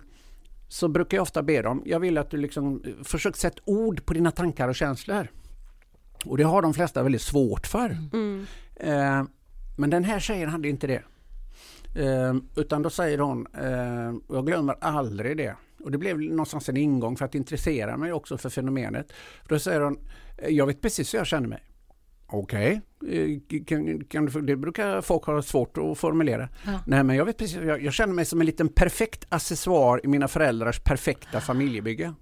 [0.69, 4.15] så brukar jag ofta be dem, jag vill att du liksom försöker sätta ord på
[4.15, 5.29] dina tankar och känslor.
[6.29, 7.99] Och det har de flesta väldigt svårt för.
[8.13, 8.47] Mm.
[8.77, 9.25] Eh,
[9.77, 11.03] men den här tjejen hade inte det.
[11.95, 15.57] Eh, utan då säger hon, eh, jag glömmer aldrig det.
[15.85, 19.13] Och det blev någonstans en ingång för att intressera mig också för fenomenet.
[19.43, 19.99] För då säger hon,
[20.49, 21.63] jag vet precis hur jag känner mig.
[22.29, 23.59] Okej, okay.
[23.59, 26.49] Eh, kan, det brukar folk ha svårt att formulera.
[26.65, 26.81] Ja.
[26.87, 30.09] Nej men jag vet precis, jag, jag, känner mig som en liten perfekt accessoar i
[30.09, 32.15] mina föräldrars perfekta familjebygge.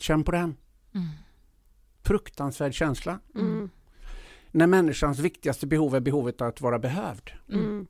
[0.00, 0.56] Känn på den.
[0.94, 1.08] Mm
[2.02, 3.18] fruktansvärd känsla.
[3.34, 3.70] Mm.
[4.50, 7.30] När människans viktigaste behov är behovet att vara behövd.
[7.48, 7.86] Mm.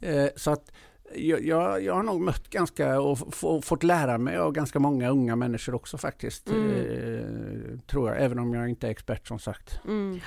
[0.00, 0.72] Eh, så att
[1.14, 5.36] jag, jag, jag, har nog mött ganska och fått lära mig av ganska många unga
[5.36, 6.48] människor också faktiskt.
[6.48, 6.70] Mm.
[6.70, 9.80] Eh, tror jag, även om jag inte är expert som sagt.
[9.84, 10.20] Mm.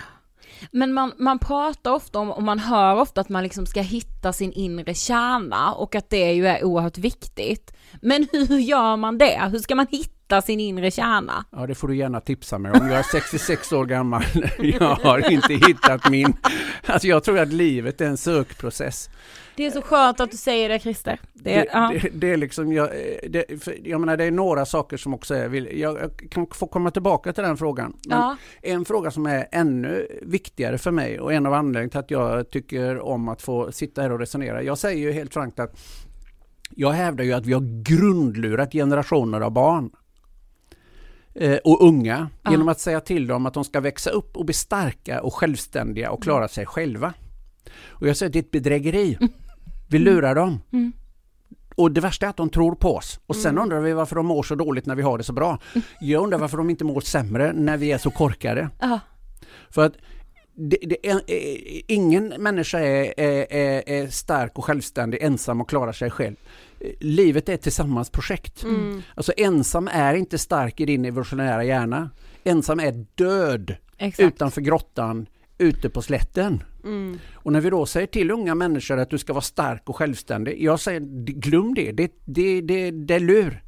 [0.71, 4.33] Men man, man pratar ofta om, och man hör ofta att man liksom ska hitta
[4.33, 7.73] sin inre kärna och att det ju är oerhört viktigt.
[8.01, 9.49] Men hur gör man det?
[9.51, 11.45] Hur ska man hitta hitta sin inre kärna?
[11.51, 12.87] Ja, det får du gärna tipsa mig om.
[12.87, 14.23] Jag är 66 år gammal.
[14.59, 16.33] Jag har inte hittat min...
[16.85, 19.09] Alltså jag tror att livet är en sökprocess.
[19.55, 21.19] Det är så skönt att du säger det Christer.
[21.33, 21.91] Det, Det, ja.
[22.01, 22.89] det, det är liksom, jag,
[23.29, 23.45] det,
[23.83, 27.43] jag menar det är några saker som också är, jag, kan få komma tillbaka till
[27.43, 27.93] den frågan.
[28.07, 28.37] Men Ja.
[28.61, 32.49] En fråga som är ännu viktigare för mig och en av anledningarna till att jag
[32.49, 34.63] tycker om att få sitta här och resonera.
[34.63, 35.79] Jag säger ju helt frankt att
[36.69, 39.91] jag hävdar ju att vi har grundlurat generationer av barn
[41.63, 42.51] och unga Ja.
[42.51, 46.11] genom att säga till dem att de ska växa upp och bli starka och självständiga
[46.11, 47.13] och klara sig själva.
[47.87, 49.17] Och jag säger att det är ett bedrägeri.
[49.89, 50.59] Vi lurar dem.
[50.73, 50.91] Mm.
[51.75, 53.19] Och det värsta är att de tror på oss.
[53.25, 55.59] Och sen undrar vi varför de mår så dåligt när vi har det så bra.
[56.01, 58.69] Jag undrar varför de inte mår sämre när vi är så korkade.
[58.79, 58.99] Ja.
[59.69, 59.93] För att
[60.53, 65.69] det, det är, eh, ingen människa är, är, är, är stark och självständig ensam och
[65.69, 66.35] klarar sig själv.
[66.99, 68.63] Livet är tillsammansprojekt.
[68.63, 69.01] Mm.
[69.15, 72.09] Alltså ensam är inte stark i din evolutionära hjärna.
[72.43, 74.33] Ensam är död Exakt.
[74.33, 75.25] utanför grottan
[75.57, 76.63] ute på slätten.
[76.83, 77.19] Mm.
[77.33, 80.63] Och när vi då säger till unga människor att du ska vara stark och självständig.
[80.63, 80.99] Jag säger
[81.39, 83.63] glöm det, det, det, det, det är lur.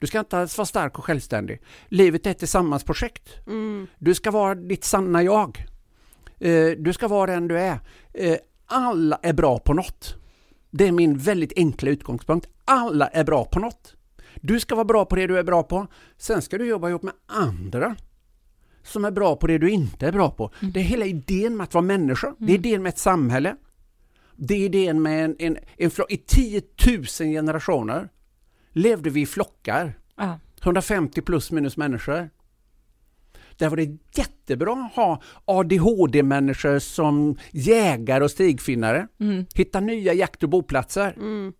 [0.00, 1.60] Du ska inte alls vara stark och självständig.
[1.88, 3.28] Livet är ett tillsammansprojekt.
[3.46, 3.86] Mm.
[3.98, 5.64] Du ska vara ditt sanna jag.
[6.40, 7.80] Eh, Du ska vara den du är.
[8.14, 10.14] Eh, Alla är bra på något.
[10.70, 12.48] Det är min väldigt enkla utgångspunkt.
[12.64, 13.94] Alla är bra på något.
[14.34, 15.86] Du ska vara bra på det du är bra på.
[16.16, 17.96] Sen ska du jobba ihop med andra
[18.82, 20.50] som är bra på det du inte är bra på.
[20.60, 22.34] Det är hela idén med att vara människa.
[22.38, 23.56] Det är idén med ett samhälle.
[24.36, 26.12] Det är idén med en, en, en flock.
[26.12, 28.08] I 10 000 generationer
[28.72, 29.98] levde vi i flockar.
[30.16, 30.38] Ja.
[30.62, 32.30] 150 plus minus människor.
[33.58, 39.08] Där var det jättebra att ha ADHD-människor som jägare och stigfinnare.
[39.20, 39.46] Mm.
[39.54, 41.14] Hitta nya jakt och boplatser.
[41.16, 41.52] Mm.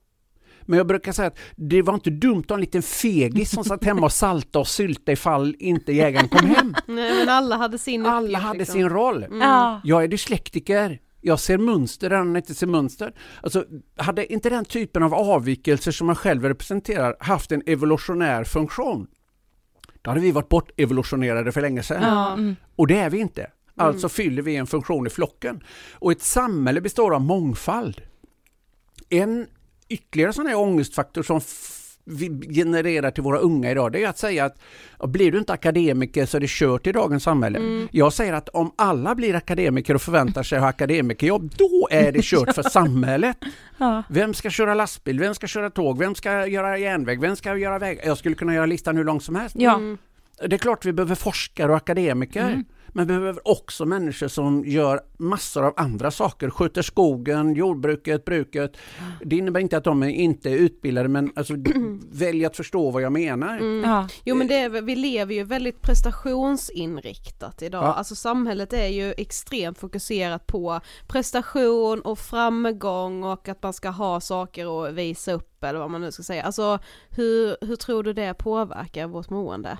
[0.63, 3.65] Men jag brukar säga att det var inte dumt att ha en liten fegis som
[3.65, 6.75] satt hemma och salta och sylta ifall inte jägaren kom hem.
[6.87, 8.73] Nej men alla hade sin Alla uppgift, hade liksom.
[8.73, 9.27] sin roll.
[9.31, 9.81] Ja.
[9.85, 11.01] Jag är dyslektiker.
[11.21, 13.13] Jag ser mönster där han inte ser mönster.
[13.43, 13.65] Alltså,
[13.97, 19.07] hade inte den typen av avvikelser som man själv representerar haft en evolutionär funktion,
[20.09, 22.03] då hade vi varit bort evolutionerade för länge sedan.
[22.03, 22.33] Ja.
[22.33, 22.57] Mm.
[22.77, 23.51] Och det är vi inte.
[23.77, 25.61] Alltså fyller vi en funktion i flocken.
[25.92, 28.03] Och ett samhälle består av mångfald.
[29.09, 29.47] En
[29.88, 31.40] ytterligare sån här ångestfaktor som
[32.09, 34.59] vi genererar till våra unga idag, det är att säga att
[35.09, 37.87] blir du inte akademiker så är det kört i dagens samhälle.
[37.90, 42.12] Jag säger att om alla blir akademiker och förväntar sig att ha akademikerjobb, då är
[42.12, 43.37] det kört för samhället.
[43.79, 44.03] Ja.
[44.09, 45.18] Vem ska köra lastbil?
[45.18, 45.99] Vem ska köra tåg?
[45.99, 47.21] Vem ska göra järnväg?
[47.21, 48.01] Vem ska göra väg?
[48.05, 49.57] Jag skulle kunna göra listan hur lång som helst.
[49.59, 49.75] Ja.
[49.75, 49.99] Mm.
[50.49, 52.64] Det är klart vi behöver forskare och akademiker.
[52.99, 56.51] Men vi behöver också människor som gör massor av andra saker.
[56.51, 58.77] Sköter skogen, jordbruket, bruket.
[59.25, 61.55] Det innebär inte att de är inte är utbildade men alltså,
[62.11, 63.83] välj att förstå vad jag menar.
[63.85, 64.09] Ja.
[64.25, 67.93] Jo men det vi lever ju väldigt prestationsinriktat idag, Ja.
[67.93, 74.21] alltså samhället är ju extremt fokuserat på prestation och framgång och att man ska ha
[74.21, 76.43] saker att visa upp eller vad man nu ska säga.
[76.43, 76.79] Alltså
[77.11, 79.79] hur, hur tror du det påverkar vårt mående?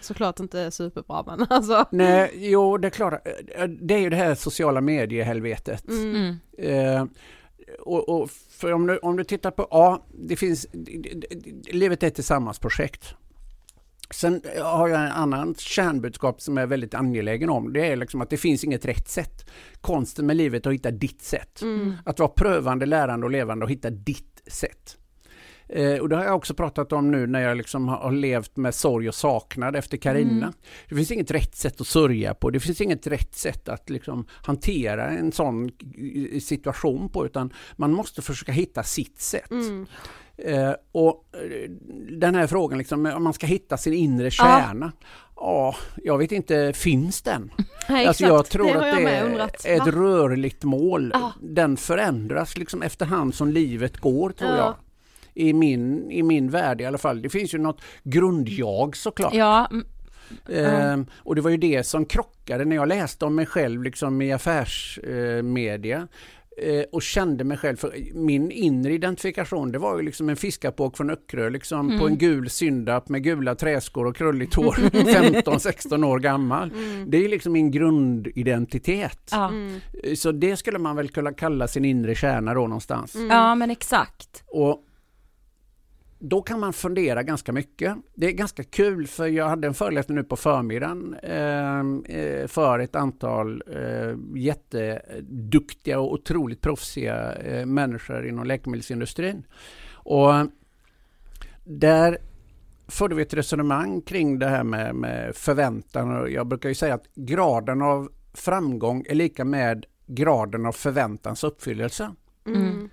[0.00, 1.86] Såklart inte superbra men alltså.
[1.90, 3.26] Nej, jo det är klart.
[3.54, 5.88] Eh, Det är ju det här sociala mediehelvetet.
[5.88, 6.36] Mm.
[6.58, 6.96] Mm.
[6.96, 7.04] Eh,
[7.80, 10.66] och, och för om, du, om du tittar på, ja, det finns,
[11.70, 13.14] livet är ett tillsammansprojekt.
[14.14, 17.72] Sen har jag en annan kärnbudskap som jag är väldigt angelägen om.
[17.72, 19.50] Det är liksom att det finns inget rätt sätt.
[19.80, 21.62] Konsten med livet är att hitta ditt sätt.
[21.62, 21.94] Mm.
[22.04, 24.96] Att vara prövande, lärande och levande och hitta ditt sätt.
[25.72, 28.74] Eh, och det har jag också pratat om nu när jag liksom har, levt med
[28.74, 30.30] sorg och saknad efter Karina.
[30.46, 30.52] Mm.
[30.88, 32.50] Det finns inget rätt sätt att sörja på.
[32.50, 35.70] Det finns inget rätt sätt att liksom hantera en sån
[36.40, 39.50] situation på utan man måste försöka hitta sitt sätt.
[39.50, 39.86] Mm.
[40.38, 41.70] Eh, och eh,
[42.10, 44.92] den här frågan liksom, om man ska hitta sin inre kärna.
[45.36, 47.50] Ja, jag vet inte, finns den?
[47.88, 49.64] Nej, Alltså jag tror det att jag det är undrat.
[49.64, 51.10] ett rörligt mål.
[51.14, 51.32] Ja.
[51.42, 54.56] Den förändras liksom efterhand som livet går tror Ja.
[54.56, 54.74] jag.
[55.34, 57.22] I min, I min värld i alla fall.
[57.22, 59.34] Det finns ju något grundjag såklart.
[59.34, 59.68] Ja.
[59.70, 59.84] mm.
[60.48, 64.22] Ehm, och det var ju det som krockade när jag läste om mig själv liksom
[64.22, 66.08] i affärsmedia.
[66.62, 70.96] Eh, och kände mig själv, för min inre identifikation det var ju liksom en fiskapåk
[70.96, 72.00] från Öckerö liksom Mm.
[72.00, 74.72] på en gul syndapp med gula träskor och krulligt hår,
[75.42, 76.70] 15-16 år gammal.
[77.06, 79.28] Det är liksom min grundidentitet.
[79.30, 79.48] Ja.
[79.48, 79.80] Mm.
[80.04, 83.16] Eh, Så det skulle man väl kunna kalla sin inre kärna då någonstans.
[83.30, 84.42] ja, men exakt.
[84.46, 84.84] Och
[86.22, 87.96] då kan man fundera ganska mycket.
[88.14, 91.80] Det är ganska kul för jag hade en föreläsning nu på förmiddagen eh,
[92.16, 99.42] eh, för ett antal eh, jätteduktiga och otroligt proffsiga eh, människor inom läkemedelsindustrin.
[99.92, 100.32] Och
[101.64, 102.18] där
[102.88, 106.94] förde vi ett resonemang kring det här med, med förväntan och jag brukar ju säga
[106.94, 112.10] att graden av framgång är lika med graden av förväntans uppfyllelse.
[112.46, 112.90] Mm.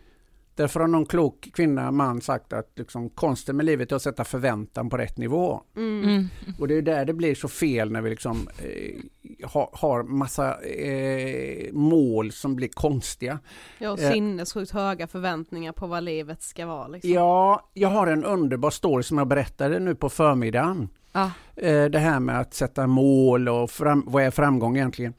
[0.57, 4.23] Därför har någon klok kvinna, man sagt att liksom, konsten med livet är att sätta
[4.23, 5.61] förväntan på rätt nivå.
[5.75, 6.27] Mm.
[6.59, 10.61] Och det är där det blir så fel när vi liksom eh, har, har massa
[10.61, 13.39] eh, mål som blir konstiga.
[13.79, 14.11] Jag har Eh.
[14.11, 17.11] sinnessjukt höga förväntningar på vad livet ska vara liksom.
[17.13, 20.89] Ja, jag har en underbar story som jag berättade nu på förmiddagen.
[21.11, 21.31] Ja.
[21.55, 25.13] Eh, det här med att sätta mål och fram, vad är framgång egentligen?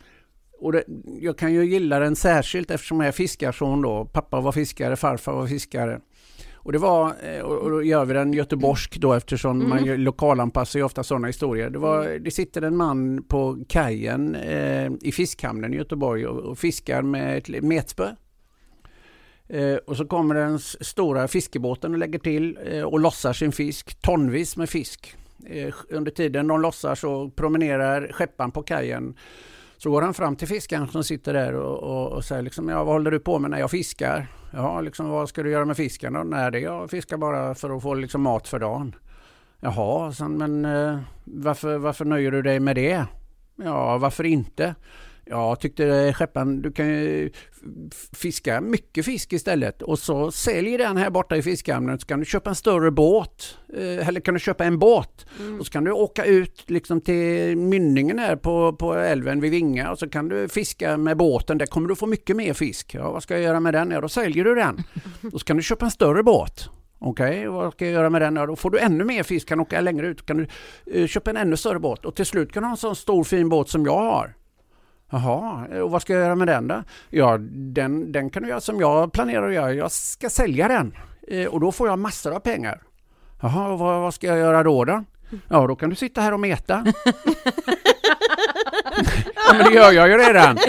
[0.61, 0.84] Och det,
[1.20, 4.04] jag kan ju gilla den särskilt eftersom jag är fiskarson då.
[4.04, 6.00] Pappa var fiskare, farfar var fiskare.
[6.54, 10.78] Och det var, eh, och då gör vi den göteborgsk då eftersom man ju lokalanpassar
[10.78, 11.70] ju ofta sådana historier.
[11.70, 16.59] Det, var, det sitter en man på kajen eh, i fiskhamnen i Göteborg och, och
[16.59, 18.09] fiskar med ett metspö.
[19.48, 24.02] Eh, och så kommer den stora fiskebåten och lägger till eh, och lossar sin fisk,
[24.02, 25.16] tonvis med fisk.
[25.46, 29.14] Eh, under tiden de lossar så promenerar skepparen på kajen.
[29.79, 32.85] Så går han fram till fiskaren som sitter där och, och, och säger liksom, ja
[32.85, 34.26] vad håller du på med när jag fiskar?
[34.53, 36.22] Ja, liksom, vad ska du göra med fisken då?
[36.22, 38.95] Nej, det jag fiskar bara för att få liksom, mat för dagen.
[39.61, 43.05] Jaha, sen, men eh, varför, varför nöjer du dig med det?
[43.57, 44.74] Ja, varför inte?
[45.31, 47.31] Ja, tyckte skepparen, du kan ju
[48.12, 52.24] fiska mycket fisk istället och så säljer den här borta i fiskhamnen så kan du
[52.26, 53.57] köpa en större båt.
[53.76, 55.26] eh, Eller kan du köpa en båt
[55.61, 59.91] och så kan du åka ut liksom till mynningen här på, på älven vid Vinga
[59.91, 61.59] och så kan du fiska med båten.
[61.59, 62.95] Där kommer du få mycket mer fisk.
[62.95, 63.91] Ja, vad ska jag göra med den?
[63.91, 64.83] Ja, då säljer du den.
[65.33, 66.68] Och så kan du köpa en större båt.
[66.99, 68.37] Okej, vad ska jag göra med den?
[68.37, 70.26] Ja, då får du ännu mer fisk, kan åka längre ut.
[70.26, 70.47] Kan du
[71.01, 73.24] eh, köpa en ännu större båt och till slut kan du ha en sån stor
[73.24, 74.35] fin båt som jag har.
[75.11, 76.82] Jaha, och vad ska jag göra med den då?
[77.11, 79.72] Ja, den, den kan du göra som jag planerar att göra.
[79.72, 80.96] Jag ska sälja den
[81.28, 82.82] eh, och då får jag massor av pengar.
[83.42, 85.04] Jaha, och vad, vad ska jag göra då då?
[85.48, 86.84] Ja, då kan du sitta här och meta.
[89.34, 90.59] ja, men det gör jag ju redan.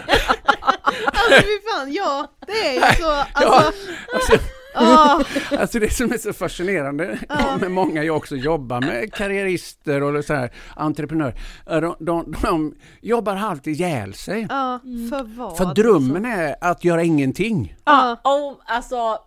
[1.06, 3.72] Alltså fy fan, ja det är ju så, Ja,
[4.14, 4.34] alltså,
[4.80, 7.20] alltså, ah, alltså det som är så fascinerande
[7.60, 11.34] med många jag också jobbar med, karriärister och så här, entreprenörer,
[11.82, 14.48] de, de, de jobbar halvt ihjäl sig.
[14.50, 15.58] ja, för vad?
[15.58, 17.76] För drömmen är att göra ingenting.
[17.86, 18.18] Ja.
[18.24, 19.18] Oh, alltså,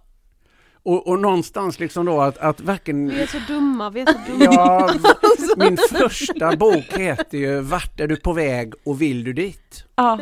[0.85, 3.09] Och, och någonstans liksom då att, att varken...
[3.09, 4.45] Vi är så dumma, vi är så dumma.
[4.45, 4.95] Ja,
[5.57, 9.85] min första bok heter ju Vart är du på väg och vill du dit?
[9.97, 10.21] ja.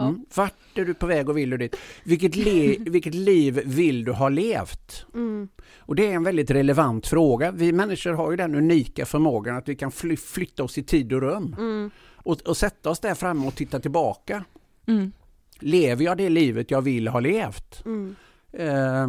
[0.00, 0.24] Mm.
[0.34, 1.76] Vart är du på väg och vill du dit?
[2.04, 5.06] Vilket, le, vilket liv vill du ha levt?
[5.14, 5.48] Mm.
[5.78, 7.50] Och det är en väldigt relevant fråga.
[7.50, 11.12] Vi människor har ju den unika förmågan att vi kan fly, flytta oss i tid
[11.12, 11.56] och rum.
[11.58, 11.90] Mm.
[12.16, 14.44] Och, och sätta oss där framme och titta tillbaka.
[14.86, 15.12] Mm.
[15.58, 17.84] Lever jag det livet jag vill ha levt?
[17.84, 18.16] Mm.
[18.52, 19.08] Eh,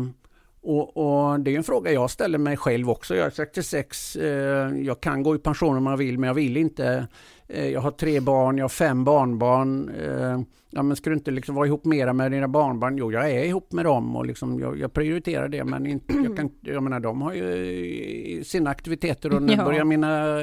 [0.68, 0.97] och,
[1.32, 3.15] och det är en fråga jag ställer mig själv också.
[3.15, 4.28] Jag är 66, eh,
[4.82, 7.07] jag kan gå i pension om jag vill men jag vill inte.
[7.47, 9.89] Eh, jag har tre barn, jag har fem barnbarn.
[9.89, 10.39] Eh,
[10.70, 12.97] ja, men ska du inte liksom vara ihop mera med dina barnbarn?
[12.97, 16.38] Jo, jag är ihop med dem och liksom, jag, jag prioriterar det men inte, jag,
[16.38, 19.65] kan, jag menar de har ju sina aktiviteter och nu Ja.
[19.65, 20.38] börjar mina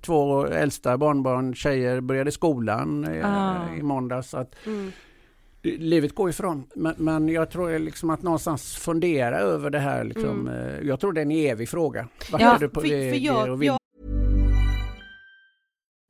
[0.00, 3.54] två äldsta barnbarn, tjejer, började skolan Ah.
[3.78, 4.34] i måndags.
[4.34, 4.90] Att, Mm.
[5.64, 10.04] Livet går ifrån, men, men jag tror liksom att någonstans fundera över det här.
[10.04, 10.68] Liksom, Mm.
[10.68, 12.08] eh, Jag tror det är en evig fråga.
[12.32, 13.48] Vart Ja, du på för- för jag-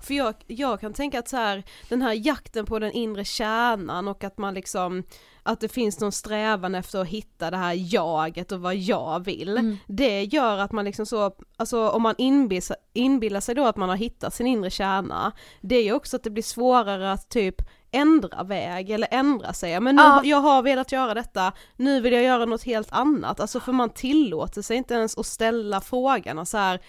[0.00, 4.08] För jag, jag kan tänka att så här, den här jakten på den inre kärnan
[4.08, 5.02] och att man liksom
[5.42, 9.58] att det finns någon strävan efter att hitta det här jaget och vad jag vill.
[9.58, 9.76] Mm.
[9.86, 13.88] Det gör att man liksom så, alltså om man inbillar, inbillar sig då att man
[13.88, 18.42] har hittat sin inre kärna, det gör också att det blir svårare att typ ändra
[18.42, 20.20] väg eller ändra sig, men nu, ah.
[20.24, 23.90] jag har velat göra detta, nu vill jag göra något helt annat, alltså för man
[23.90, 26.80] tillåter sig inte ens att ställa frågan så här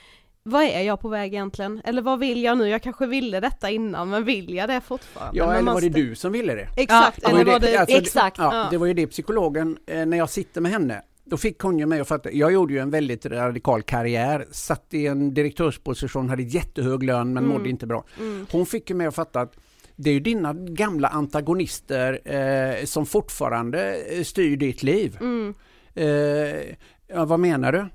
[0.43, 1.81] vad är jag på väg egentligen?
[1.83, 2.67] Eller vad vill jag nu?
[2.67, 5.37] Jag kanske ville detta innan men vill jag det fortfarande?
[5.37, 6.67] Ja, men eller var det du som ville det?
[6.77, 7.77] Exakt, ja, eller var det...
[7.77, 8.37] Alltså, exakt.
[8.37, 11.59] Ja, ja, det var ju det psykologen, eh, när jag sitter med henne, då fick
[11.59, 15.33] hon ju mig att fatta, jag gjorde ju en väldigt radikal karriär, satt i en
[15.33, 17.57] direktörsposition, hade jättehög lön men mm.
[17.57, 18.03] mådde inte bra.
[18.19, 18.47] Mm.
[18.51, 19.55] Hon fick ju mig att fatta att
[19.95, 25.17] det är ju dina gamla antagonister eh, som fortfarande eh, styr ditt liv.
[25.21, 25.53] Mm.
[25.95, 27.85] Eh, vad menar du?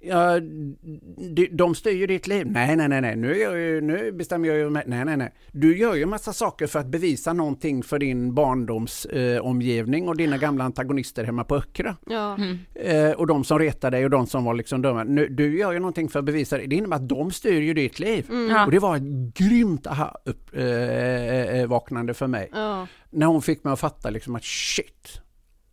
[0.00, 2.46] Ja, de, de styr ju ditt liv.
[2.50, 3.16] Nej, nej, nej, nej.
[3.16, 4.82] Nu, jag, nu bestämmer jag ju mig.
[4.86, 5.32] Nej, nej, nej.
[5.52, 10.38] Du gör ju massa saker för att bevisa någonting för din barndomsomgivning eh, och dina
[10.38, 11.96] gamla antagonister hemma på Öckra.
[12.06, 12.34] Ja.
[12.34, 12.58] Mm.
[12.74, 15.04] Eh, och de som retar dig och de som var liksom dumma.
[15.04, 16.66] Nu, du gör ju någonting för att bevisa det.
[16.66, 18.26] Det innebär att de styr ju ditt liv.
[18.30, 18.64] Mm.
[18.64, 22.50] Och det var ett grymt aha-vaknande eh, för mig.
[22.52, 22.86] Ja.
[23.10, 25.20] När hon fick mig att fatta liksom att shit,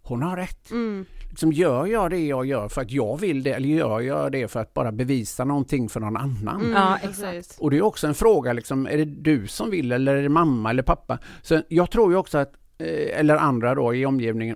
[0.02, 0.72] hon har rätt.
[0.72, 4.32] Mm liksom, gör jag det jag gör för att jag vill det eller gör jag
[4.32, 6.62] det för att bara bevisa någonting för någon annan?
[6.62, 7.58] Mm, ja, exakt.
[7.60, 10.30] Och det är också en fråga, liksom, är det du som vill eller är det
[10.30, 11.20] mamma eller pappa?
[11.42, 14.56] Så jag tror ju också att, eh, eller andra då i omgivningen,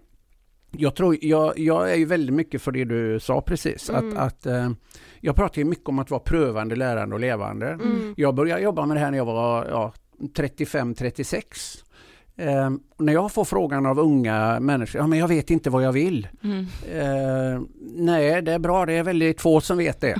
[0.71, 4.09] jag, tror, jag, jag är ju väldigt mycket för det du sa precis, mm.
[4.09, 4.71] att, att eh,
[5.19, 7.67] jag pratar ju mycket om att vara prövande, lärande och levande.
[7.67, 8.13] Mm.
[8.17, 11.83] Jag började jobba med det här när jag var ja, 35-36.
[12.39, 15.91] Eh, när jag får frågan av unga människor, ja men jag vet inte vad jag
[15.91, 16.27] vill.
[16.43, 16.65] Mm.
[16.91, 17.61] Eh,
[17.95, 20.13] nej, det är bra, det är väldigt få som vet det.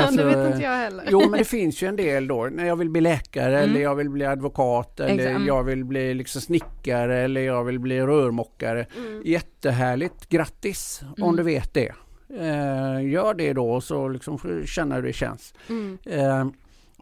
[0.00, 1.04] alltså, det vet inte jag heller.
[1.10, 3.70] jo, men det finns ju en del då, när jag vill bli läkare mm.
[3.70, 5.46] eller jag vill bli advokat eller Exam.
[5.46, 8.86] jag vill bli liksom snickare eller jag vill bli rörmokare.
[8.96, 9.22] Mm.
[9.24, 11.36] Jättehärligt, grattis om mm.
[11.36, 11.92] du vet det.
[12.38, 15.54] Eh, gör det då så liksom känna hur det känns.
[15.68, 15.98] Mm.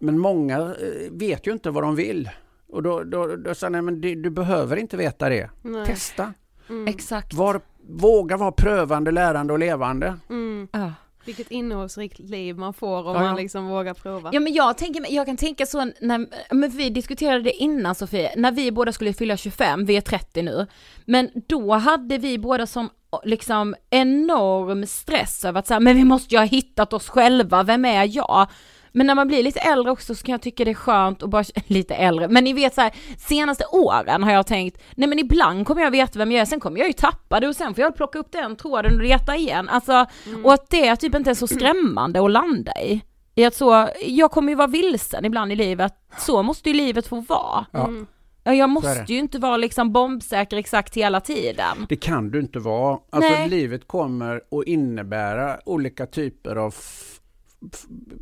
[0.00, 2.30] Men många eh, vet ju inte vad de vill.
[2.72, 5.50] Och då, då, då sa nej men du, du behöver inte veta det.
[5.62, 5.86] Nej.
[5.86, 6.32] Testa.
[6.68, 6.86] Mm.
[6.86, 7.34] Exakt.
[7.34, 10.14] Var, våga vara prövande, lärande och levande.
[10.30, 10.68] Mm.
[10.72, 10.90] Ah.
[11.24, 14.30] Vilket innehållsrikt liv man får om ja, man liksom vågar prova.
[14.32, 18.32] Ja men jag tänker, jag kan tänka så när, men vi diskuterade det innan Sofie,
[18.36, 20.66] när vi båda skulle fylla 25, vi är 30 nu,
[21.04, 22.90] men då hade vi båda som
[23.24, 27.84] liksom enorm stress över att säga, men vi måste ju ha hittat oss själva, vem
[27.84, 28.48] är jag?
[28.92, 31.30] Men när man blir lite äldre också så kan jag tycka det är skönt att
[31.30, 35.18] bara, lite äldre, men ni vet så här, senaste åren har jag tänkt, nej men
[35.18, 37.74] ibland kommer jag veta vem jag är, sen kommer jag ju tappa det och sen
[37.74, 40.44] får jag plocka upp den tråden och leta igen, alltså, mm.
[40.44, 43.02] och att det typ inte är så skrämmande att landa i.
[43.34, 47.06] I att så, jag kommer ju vara vilsen ibland i livet, så måste ju livet
[47.06, 47.66] få vara.
[47.72, 47.86] Ja.
[47.86, 48.06] Mm.
[48.44, 51.86] Jag måste ju inte vara liksom bombsäker exakt hela tiden.
[51.88, 52.98] Det kan du inte vara.
[53.10, 53.48] Alltså Nej.
[53.48, 56.74] livet kommer att innebära olika typer av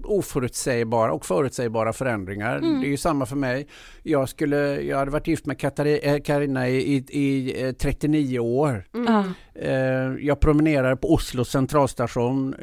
[0.04, 2.56] oförutsägbara och förutsägbara förändringar.
[2.56, 2.80] Mm.
[2.80, 3.66] Det är ju samma för mig.
[4.02, 5.60] Jag, skulle, jag hade varit gift med
[6.24, 8.84] Karina eh, i, i, i 39 eh, år.
[8.94, 9.32] Mm.
[9.54, 12.54] Eh, jag promenerade på Oslo centralstation.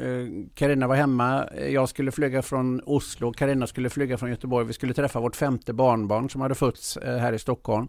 [0.54, 1.48] Karina var hemma.
[1.70, 3.32] Jag skulle flyga från Oslo.
[3.32, 4.66] Karina skulle flyga från Göteborg.
[4.66, 7.88] Vi skulle träffa vårt femte barnbarn som hade fötts här i Stockholm.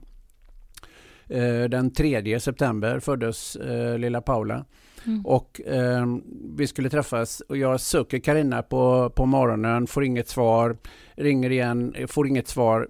[1.69, 3.57] Den 3 september föddes
[3.97, 4.65] lilla Paula.
[5.05, 5.25] Mm.
[5.25, 6.05] Och eh,
[6.55, 10.77] vi skulle träffas och jag söker Karina på, på morgonen, får inget svar,
[11.15, 12.87] ringer igen, får inget svar.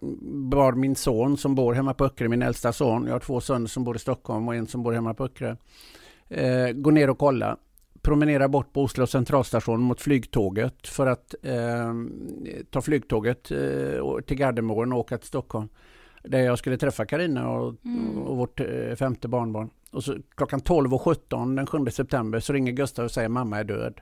[0.49, 3.05] Bara min son som bor hemma på Öckerö, min äldsta son.
[3.05, 5.55] Jag har två söner som bor i Stockholm och en som bor hemma på Öckerö.
[6.29, 7.57] Eh, går ner och kollar.
[8.01, 11.93] promenerar bort på Oslo centralstation mot flygtåget för att eh,
[12.69, 15.69] ta flygtåget eh, till Gardermoen och åka till Stockholm.
[16.23, 18.17] Där jag skulle träffa Karina och, mm.
[18.17, 19.69] och vårt eh, femte barnbarn.
[19.91, 24.01] Och så klockan 12.17 den 7 september så ringer Gustav och säger mamma är död.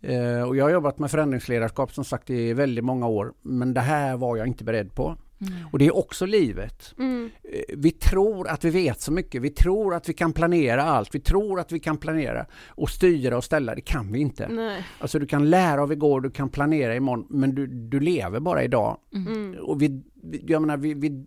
[0.00, 3.32] Eh, och jag har jobbat med förändringsledarskap som sagt i väldigt många år.
[3.42, 5.16] Men det här var jag inte beredd på.
[5.40, 5.68] Mm.
[5.72, 6.94] Och det är också livet.
[6.98, 7.30] Mm.
[7.42, 9.42] Eh, vi tror att vi vet så mycket.
[9.42, 11.14] Vi tror att vi kan planera allt.
[11.14, 13.74] Vi tror att vi kan planera och styra och ställa.
[13.74, 14.48] Det kan vi inte.
[14.48, 14.84] Nej.
[14.98, 18.64] Alltså du kan lära av igår, du kan planera imorgon, men du, du lever bara
[18.64, 18.98] idag.
[19.14, 19.56] Mm.
[19.60, 20.02] Och vi,
[20.46, 21.26] jag menar, vi, vi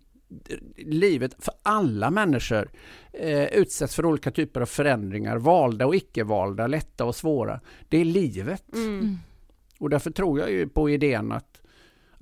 [0.78, 2.70] livet för alla människor
[3.14, 7.60] eh, utsätts för olika typer av förändringar, valda och icke-valda, lätta och svåra.
[7.90, 8.74] Det är livet.
[8.74, 9.18] Mm.
[9.80, 11.53] Och därför tror jag ju på idén att,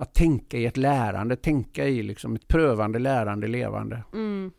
[0.02, 4.02] att tänka i ett lärande, tänka i liksom ett prövande, lärande, levande.
[4.12, 4.50] Mm.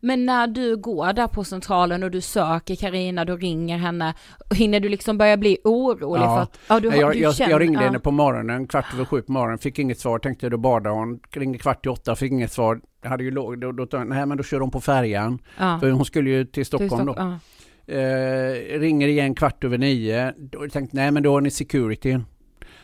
[0.00, 4.14] Men när du går där på centralen och du söker Karina, du ringer henne,
[4.54, 6.36] hinner du liksom börja bli orolig Ja.
[6.36, 7.84] för att, ja du, har- jag, du jag, känner, jag ringde ja.
[7.86, 11.20] henne på morgonen, kvart över sju på morgonen, fick inget svar, tänkte då badar hon.
[11.30, 12.80] Ringde kvart i åtta, fick inget svar.
[13.04, 15.38] Hade ju låg, då, då, då, nej men då kör hon på färjan.
[15.58, 15.78] Ja.
[15.80, 17.38] För hon skulle ju till Du är Stockholm då.
[17.94, 20.34] Eh, ringer igen kvart över nio.
[20.38, 22.18] Då tänkte nej men då har ni security.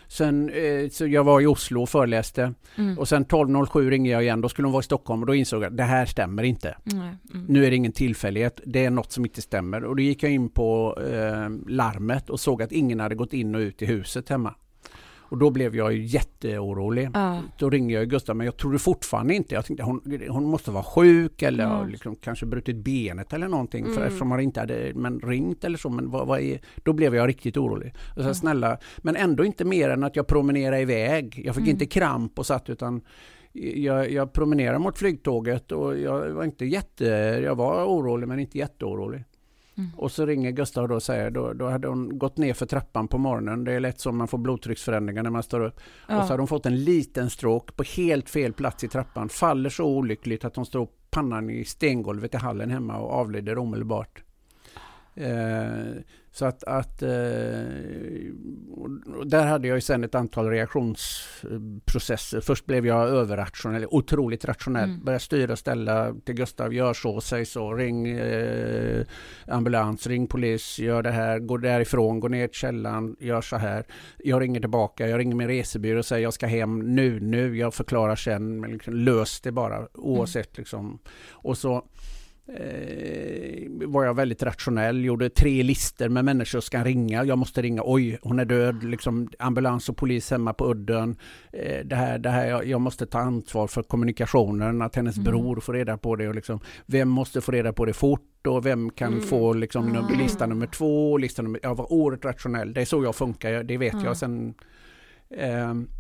[0.09, 2.55] Sen, eh, så jag var i Oslo och föreläste.
[2.77, 2.99] Mm.
[2.99, 5.63] Och sen 12.07 ringer jag igen, då skulle hon vara i Stockholm och då insåg
[5.63, 6.77] jag att det här stämmer inte.
[6.93, 7.15] Mm.
[7.49, 9.85] Nu är det ingen tillfällighet, det är något som inte stämmer.
[9.85, 13.55] Och då gick jag in på eh, larmet och såg att ingen hade gått in
[13.55, 14.55] och ut i huset hemma.
[15.29, 17.09] Och då blev jag ju jätteorolig.
[17.15, 17.43] Ja.
[17.59, 19.55] Då ringer jag Gustav, men jag trodde fortfarande inte.
[19.55, 23.85] Jag tänkte hon, hon måste vara sjuk eller har liksom kanske brutit benet eller någonting.
[23.85, 24.03] För Mm.
[24.03, 25.91] eftersom man inte hade men ringt eller så.
[25.91, 27.95] Men vad, vad är, då blev jag riktigt orolig.
[28.17, 31.43] Och så, snälla, men ändå inte mer än att jag promenerade iväg.
[31.45, 31.71] Jag fick Mm.
[31.71, 33.01] inte kramp och satt utan
[33.53, 37.05] jag, jag promenerade mot flygtåget och jag var inte jätte,
[37.45, 39.25] jag var orolig men inte jätteorolig.
[39.79, 39.91] Mm.
[39.97, 43.09] Och så ringer Gustav då och säger, då, då hade hon gått ner för trappan
[43.09, 43.65] på morgonen.
[43.65, 45.77] Det är lätt som man får blodtrycksförändringar när man står upp.
[45.77, 46.21] Och så Ja.
[46.21, 49.29] hade hon fått en liten stroke på helt fel plats i trappan.
[49.29, 54.23] Faller så olyckligt att hon står pannan i stengolvet i hallen hemma och avlider omedelbart.
[55.15, 55.93] Eh,
[56.37, 57.09] så att, att eh,
[59.25, 62.41] där hade jag ju sen ett antal reaktionsprocesser.
[62.41, 64.91] Först blev jag överrationell, otroligt rationell.
[64.91, 65.05] Mm.
[65.05, 69.05] Började styra och ställa till Gustav, gör så, säg så, ring eh,
[69.47, 73.85] ambulans, ring polis, gör det här, gå därifrån, gå ner till källaren, gör så här.
[74.19, 77.75] Jag ringer tillbaka, jag ringer min resebyrå och säger jag ska hem nu, nu, jag
[77.75, 80.99] förklarar sen, men liksom, lös det bara oavsett liksom.
[81.31, 81.85] Och så
[82.49, 87.25] eh, var jag väldigt rationell, gjorde tre listor med människor som ska ringa.
[87.25, 91.17] Jag måste ringa, oj, hon är död, liksom ambulans och polis hemma på udden.
[91.53, 95.25] Eh, det här, det här, jag, jag måste ta ansvar för kommunikationen, att hennes Mm.
[95.25, 98.67] bror får reda på det och liksom, vem måste få reda på det fort och
[98.67, 99.25] vem kan Mm.
[99.25, 100.19] få liksom, num- Ah.
[100.23, 102.73] lista nummer två, lista nummer, jag var oerhört rationell.
[102.75, 104.01] Det är så jag funkar, det vet Ah.
[104.05, 104.17] jag.
[104.17, 104.55] Sen,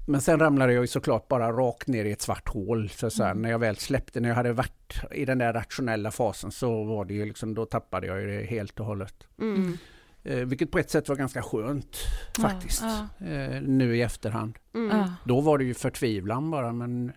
[0.07, 2.89] Men sen ramlade jag ju såklart bara rakt ner i ett svart hål.
[2.89, 3.43] Så så här, Mm.
[3.43, 7.05] När jag väl släppte, när jag hade varit i den där rationella fasen så var
[7.05, 9.15] det ju liksom, då tappade jag ju det helt och hållet.
[9.41, 9.79] Mm.
[10.25, 11.97] Eh, vilket på ett sätt var ganska skönt
[12.41, 12.83] faktiskt.
[12.83, 14.59] Ja, Eh, nu i efterhand.
[14.75, 14.97] Mm.
[14.97, 15.13] ja.
[15.25, 17.13] Då var det ju förtvivlan bara men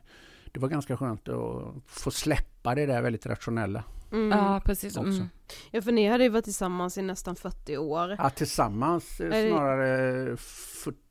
[0.52, 3.84] det var ganska skönt att få släppa det där väldigt rationella.
[4.12, 4.38] Mm.
[4.38, 4.98] ja precis.
[4.98, 5.10] Också.
[5.10, 5.30] Mm.
[5.72, 8.16] Ja för ni hade ju varit tillsammans i nästan 40 år.
[8.18, 10.36] Ja, tillsammans eh, Är det- snarare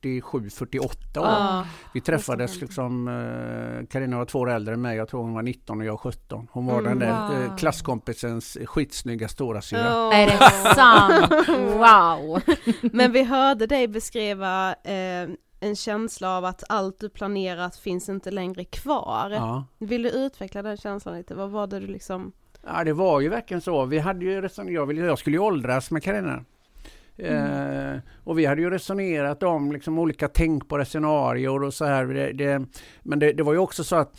[0.03, 1.25] 47-48 år.
[1.25, 1.65] Ja.
[1.93, 3.05] Vi träffades liksom,
[3.89, 6.47] Karina var två år äldre än mig, jag tror hon var 19 och jag 17.
[6.51, 7.43] Hon var Mm, den där wow.
[7.43, 9.79] eh, klasskompisens skitsnygga stora syra.
[9.85, 10.13] Ja.
[10.13, 10.37] Är det
[10.75, 11.47] sant?
[11.77, 12.41] Wow!
[12.93, 15.29] Men vi hörde dig beskriva eh,
[15.59, 19.29] en känsla av att allt du planerat finns inte längre kvar.
[19.31, 19.65] Ja.
[19.77, 21.35] Vill du utveckla den känslan lite?
[21.35, 22.31] Vad var det du liksom...
[22.65, 23.85] ja, det var ju verkligen så.
[23.85, 26.43] Vi hade ju reson- jag, jag skulle ju åldras med Carina.
[27.17, 32.05] Eh, och vi hade ju resonerat om liksom olika tänkbara scenarier och så här.
[32.05, 32.65] Det, det,
[33.03, 34.13] men det, det var ju också så att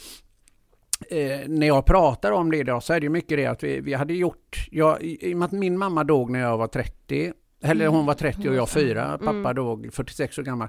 [1.10, 3.80] eh, när jag pratar om det idag så är det ju mycket det att vi,
[3.80, 7.32] vi hade gjort, jag, i och med att min mamma dog när jag var 30,
[7.62, 9.54] eller hon var 30 och jag 4, pappa Mm.
[9.54, 10.68] dog 46 år gammal.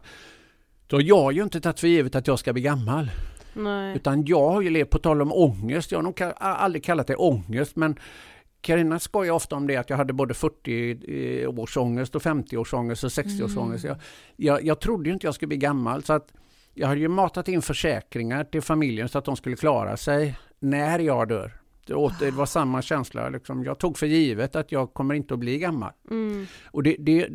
[0.88, 3.11] Då har jag ju inte tagit för givet att jag ska bli gammal.
[3.54, 3.95] Nej.
[3.95, 7.16] Utan jag har ju levt, på tal om ångest, jag har nog aldrig kallat det
[7.16, 7.95] ångest, men
[8.62, 12.58] Carina skojar ofta om det att jag hade både 40 eh, års ångest och 50
[12.58, 13.86] års ångest och 60 års ångest.
[13.86, 13.97] Jag,
[14.36, 16.34] jag, jag trodde ju inte jag skulle bli gammal så att
[16.74, 20.99] jag hade ju matat in försäkringar till familjen så att de skulle klara sig när
[20.99, 21.62] jag dör.
[21.86, 23.64] Det, åt, det var samma känsla, liksom.
[23.64, 25.91] jag tog för givet att jag kommer inte att bli gammal.
[26.10, 26.45] Mm.
[26.66, 27.28] Och det, det,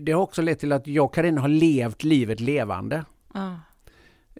[0.00, 3.04] det, har också lett till att jag och Carina har levt livet levande.
[3.34, 3.56] Ja.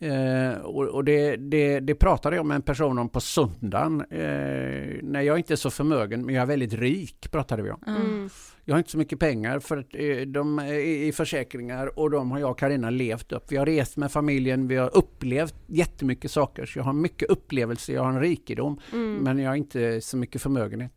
[0.00, 4.00] Eh, och och det, det, det pratade jag med en person om på söndagen.
[4.10, 7.80] Eh, när jag inte är så förmögen, men jag är väldigt rik, pratade vi om.
[7.86, 8.28] Mm.
[8.64, 12.30] Jag har inte så mycket pengar för att, eh, de är i försäkringar och de
[12.30, 13.44] har jag och Carina levt upp.
[13.52, 16.66] Vi har rest med familjen, vi har upplevt jättemycket saker.
[16.66, 19.14] Så jag har mycket upplevelser, jag har en rikedom, Mm.
[19.16, 20.92] men jag har inte så mycket förmögenhet.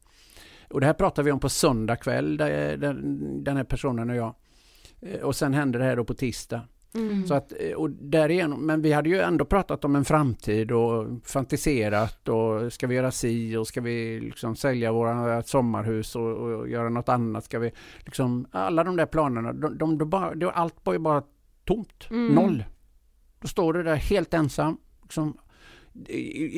[0.69, 4.15] Och det här pratar vi om på söndag kväll, där, den, den här personen och
[4.15, 4.35] jag.
[5.01, 6.61] Eh, Och sen hände det här då på tisdag.
[6.97, 7.27] Mm.
[7.27, 11.07] Så att, eh, och därigenom, men vi hade ju ändå pratat om en framtid och
[11.25, 16.69] fantiserat och ska vi göra si och ska vi liksom sälja våra sommarhus och, och
[16.69, 17.45] göra något annat?
[17.45, 17.71] Ska vi
[18.05, 21.23] liksom, alla de där planerna, de, de, de bara, det, allt var ju bara
[21.65, 22.35] tomt, Mm.
[22.35, 22.63] noll.
[23.41, 24.77] Då står du där helt ensam.
[25.03, 25.37] Liksom,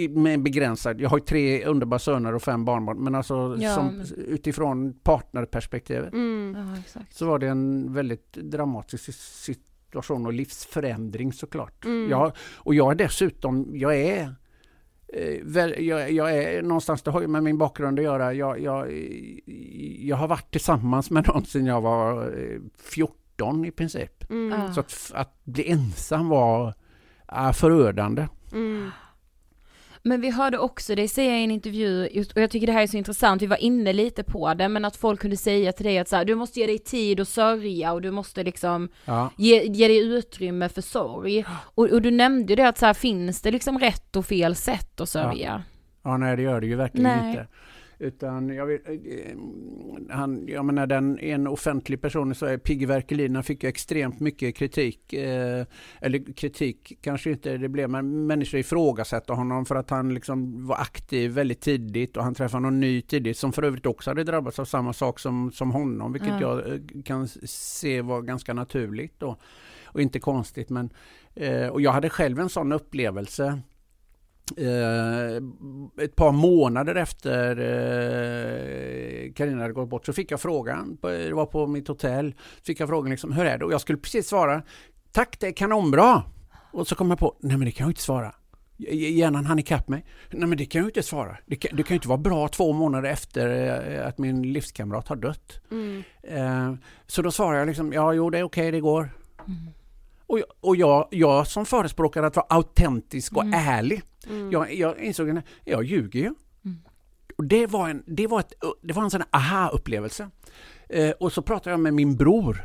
[0.10, 3.86] med begränsad, jag har ju tre underbara söner och fem barnbarn, men alltså Ja, som,
[3.88, 6.56] men- utifrån partnerperspektivet Mm.
[6.96, 9.10] Ja, så var det en väldigt dramatisk
[9.90, 11.86] situation och livsförändring såklart.
[11.86, 12.10] Mm.
[12.10, 14.36] Jag, och jag är dessutom, jag är
[15.14, 18.34] eh, jag, jag är någonstans, det har ju med min bakgrund att göra.
[18.34, 18.88] Jag, jag,
[20.00, 24.30] jag har varit tillsammans med någon sedan jag var eh, 14 i princip.
[24.30, 24.74] Mm.
[24.74, 26.74] Så att, att bli ensam var
[27.32, 28.28] äh, förödande.
[28.52, 28.90] Mm.
[30.04, 32.84] Men vi hörde också dig säga i en intervju, just, och jag tycker det här
[32.84, 35.86] är så intressant, vi var inne lite på det, men att folk kunde säga till
[35.86, 38.90] dig att så här, du måste ge dig tid att sörja och du måste liksom
[39.06, 39.32] Ja.
[39.38, 41.46] ge, ge dig utrymme för sorg.
[41.76, 44.56] Och, och du nämnde ju det att så här, finns det liksom rätt och fel
[44.56, 45.64] sätt att sörja?
[46.04, 47.30] Ja, nej det gör det ju verkligen Nej.
[47.30, 47.48] inte.
[48.02, 48.96] Utan jag vet, eh,
[50.10, 54.20] han, jag menar den, en offentlig person så är Pigge Werkelin, han fick ju extremt
[54.20, 55.14] mycket kritik.
[55.14, 55.66] Eh,
[56.02, 60.76] eller kritik kanske inte det blev, men människor ifrågasatte honom för att han liksom var
[60.76, 64.60] aktiv väldigt tidigt och han träffade någon ny tidigt som för övrigt också hade drabbats
[64.60, 66.42] av samma sak som, som honom, vilket Ja.
[66.42, 69.38] jag eh, kan se var ganska naturligt då.
[69.86, 70.90] Och inte konstigt, men
[71.36, 73.58] eh, och jag hade själv en sån upplevelse Eh,
[76.02, 81.46] ett par månader efter eh, Carina hade gått bort så fick jag frågan, det var
[81.46, 83.66] på mitt hotell, fick jag frågan liksom, hur är det?
[83.66, 84.62] Och jag skulle precis svara,
[85.12, 86.24] tack det är kanonbra.
[86.72, 88.36] Och så kom jag på, nej men det kan jag inte svara.
[88.92, 90.06] Hjärnan hann ikapp mig.
[90.32, 91.38] Nej men det kan jag inte svara.
[91.46, 93.50] Det kan, det kan ju inte vara bra två månader efter
[94.00, 95.62] eh, att min livskamrat har dött.
[95.72, 96.04] Mm.
[96.24, 96.74] Eh,
[97.08, 99.10] så då svarade jag liksom, ja jo det är okej, det går.
[100.30, 104.52] Och, jag, och jag, jag som förespråkar att vara autentisk och ärlig, Mm.
[104.52, 106.34] jag, jag insåg att jag ljuger ju.
[107.38, 110.30] Och det var en, det var ett, det var en sån aha-upplevelse.
[110.90, 112.64] Eh, och så pratade jag med min bror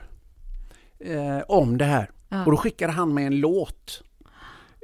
[1.00, 2.10] eh, om det här.
[2.28, 2.44] Ja.
[2.44, 4.02] Och då skickade han mig en låt.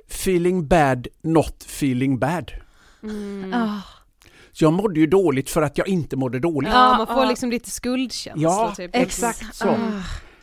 [0.08, 2.52] Feeling bad, not feeling bad.
[3.02, 3.54] Mm.
[3.54, 3.80] Ah.
[4.52, 6.72] Så jag mådde ju dåligt för att jag inte mådde dåligt.
[6.72, 8.90] Ja, man får liksom lite skuldkänsla Ja, typ.
[8.94, 9.68] exakt så.
[9.68, 10.02] Ah.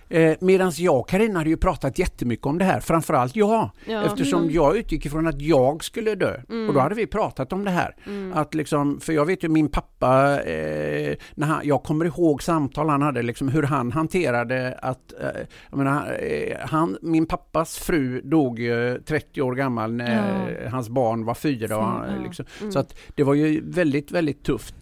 [0.10, 3.70] Eh, Medan jag och Carina hade ju pratat jättemycket om det här, framförallt jag.
[3.86, 4.04] Ja.
[4.06, 4.54] Eftersom Mm.
[4.56, 6.34] jag utgick ifrån att jag skulle dö.
[6.68, 7.96] Och då hade vi pratat om det här.
[8.06, 8.34] Mm.
[8.34, 12.90] Att liksom, för jag vet ju min pappa, eh, när han, jag kommer ihåg samtal
[12.90, 18.60] han hade, liksom, hur han hanterade att, eh, menar, eh, han, min pappas fru dog
[18.60, 21.68] ju 30 år gammal när hans barn var fyra.
[21.70, 22.06] Ja.
[22.24, 22.72] liksom, Mm.
[22.72, 24.76] Så att det var ju väldigt, väldigt tufft.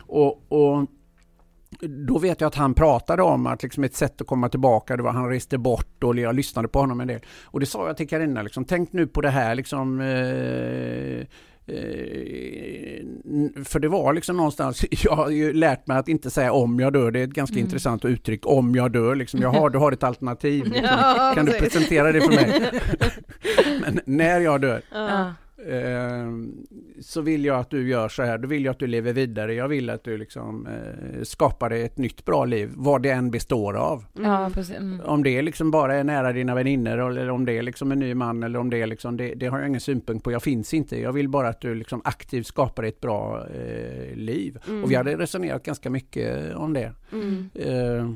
[0.00, 0.86] Och, och
[1.88, 5.02] då vet jag att han pratade om att liksom ett sätt att komma tillbaka, det
[5.02, 7.20] var han reste bort och jag lyssnade på honom en del.
[7.44, 10.06] Och det sa jag till Carina, liksom, tänk nu på det här liksom eh,
[11.66, 13.04] eh,
[13.64, 16.92] för det var liksom någonstans, jag har ju lärt mig att inte säga om jag
[16.92, 17.64] dör, det är ett ganska Mm.
[17.66, 20.84] intressant uttryck, om jag dör liksom, jaha du har ett alternativ, liksom.
[20.90, 22.70] Ja, kan du presentera det för mig?
[23.80, 25.32] Men när jag dör, Ja.
[25.68, 26.26] Eh,
[27.02, 29.54] så vill jag att du gör så här, då vill jag att du lever vidare.
[29.54, 33.30] Jag vill att du liksom eh, skapar dig ett nytt bra liv, vad det än
[33.30, 34.04] består av.
[34.22, 34.76] Ja, precis.
[34.76, 35.00] Mm.
[35.00, 38.14] Om det liksom bara är nära dina vänner eller om det är liksom en ny
[38.14, 40.32] man eller om det är liksom, det, det har jag ingen synpunkt på.
[40.32, 41.00] Jag finns inte.
[41.00, 44.58] Jag vill bara att du liksom aktivt skapar ett bra eh, liv.
[44.68, 44.84] Mm.
[44.84, 46.92] Och vi hade resonerat ganska mycket om det.
[47.12, 47.50] Mm.
[47.54, 48.10] Eh,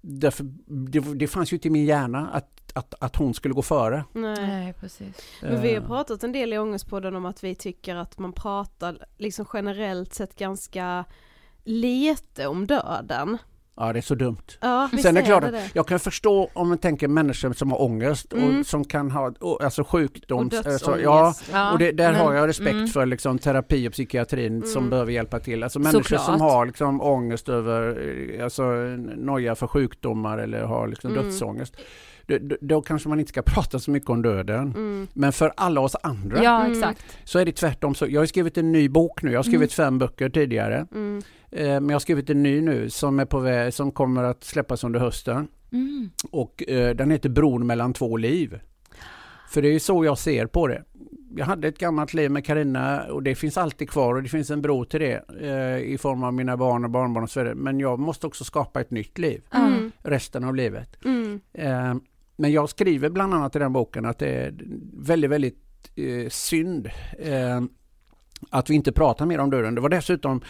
[0.00, 3.62] därför, det, det fanns ju inte i min hjärna att, att, att hon skulle gå
[3.62, 4.04] före.
[4.12, 4.36] Nej.
[4.46, 5.16] Nej, precis.
[5.42, 8.32] Men vi har Eh, pratat en del i Ångestpodden om att vi tycker att man
[8.32, 11.04] pratar liksom generellt sett ganska
[11.64, 13.38] lite om döden.
[13.78, 14.36] Ja, det är så dumt.
[14.60, 15.70] Ja, Sen är det klart att det.
[15.74, 18.60] jag kan förstå om man tänker människor som har ångest Mm.
[18.60, 20.46] och som kan ha alltså sjukdom.
[20.46, 22.86] Och Alltså, ja, Ja, och det, där men- har jag respekt mm.
[22.88, 24.90] för liksom, terapi och psykiatrin som Mm.
[24.90, 25.62] behöver hjälpa till.
[25.62, 26.40] Alltså människor som Såklart.
[26.40, 28.08] har liksom, ångest över,
[28.38, 28.62] eh, alltså
[29.16, 31.24] noja för sjukdomar eller har liksom, Mm.
[31.24, 31.76] dödsångest.
[32.26, 34.72] Då, då, kanske man inte ska prata så mycket om döden.
[34.76, 35.06] Mm.
[35.12, 36.72] Men för alla oss andra Ja, Mm.
[36.72, 37.04] exakt.
[37.24, 37.94] så är det tvärtom.
[37.94, 39.30] Så jag har skrivit en ny bok nu.
[39.32, 40.86] Jag har skrivit fem böcker tidigare.
[40.94, 41.22] Mm.
[41.50, 44.44] Eh, men jag har skrivit en ny nu som är på väg, som kommer att
[44.44, 45.48] släppas under hösten.
[45.72, 46.10] Mm.
[46.30, 48.58] Och eh, den heter Bron mellan två liv.
[49.50, 50.82] För det är ju så jag ser på det.
[51.36, 54.50] Jag hade ett gammalt liv med Karina och det finns alltid kvar och det finns
[54.50, 57.54] en bro till det eh, i form av mina barn och barnbarn och så vidare.
[57.54, 59.92] Men jag måste också skapa ett nytt liv Mm.
[60.02, 61.04] resten av livet.
[61.04, 61.40] Mm.
[61.52, 61.94] Eh,
[62.36, 64.54] men jag skriver bland annat i den boken att det är
[64.92, 67.62] väldigt, väldigt eh, synd eh,
[68.50, 69.74] att vi inte pratar mer om döden.
[69.74, 70.40] Det var dessutom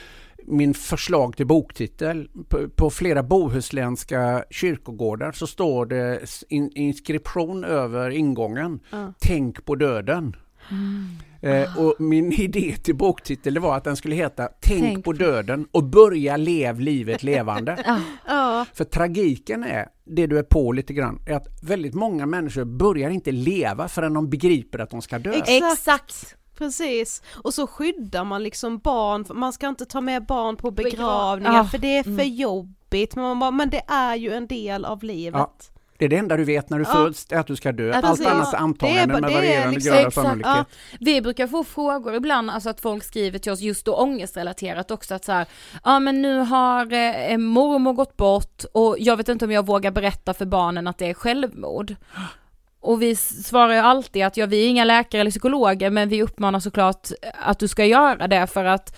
[0.47, 2.29] min förslag till boktitel.
[2.49, 8.81] På, på flera bohuslänska kyrkogårdar så står det in, inskription över ingången.
[8.91, 9.13] Ja.
[9.19, 10.37] Tänk på döden.
[10.71, 11.09] Mm.
[11.41, 15.67] Eh, och min idé till boktitel var att den skulle heta Tänk, Tänk på döden
[15.73, 18.01] och börja lev livet levande.
[18.27, 18.67] Ja.
[18.75, 23.11] För tragiken är, det du är på lite grann, är att väldigt många människor börjar
[23.11, 25.33] inte leva förrän de begriper att de ska dö.
[25.47, 26.37] Exakt.
[26.59, 31.53] Precis, och så skyddar man liksom barn, man ska inte ta med barn på begravningar
[31.57, 31.65] Ja.
[31.65, 32.35] för det är för Mm.
[32.35, 35.35] jobbigt, men, man bara, men det är ju en del av livet.
[35.41, 35.53] Ja.
[35.99, 36.93] Det är det enda du vet när du Ja.
[36.93, 37.87] föds, att du ska dö.
[37.89, 40.55] Ja, Allt annat är antaganden med varierande liksom- grad av sannolikhet.
[40.57, 40.65] ja.
[41.01, 45.15] Vi brukar få frågor ibland, alltså att folk skriver till oss just då ångestrelaterat också
[45.15, 45.47] att så här,
[45.85, 49.91] ja men nu har eh, mormor gått bort och jag vet inte om jag vågar
[49.91, 51.95] berätta för barnen att det är självmord.
[52.81, 56.23] Och vi svarar ju alltid att ja, vi är inga läkare eller psykologer men vi
[56.23, 58.97] uppmanar såklart att du ska göra det för att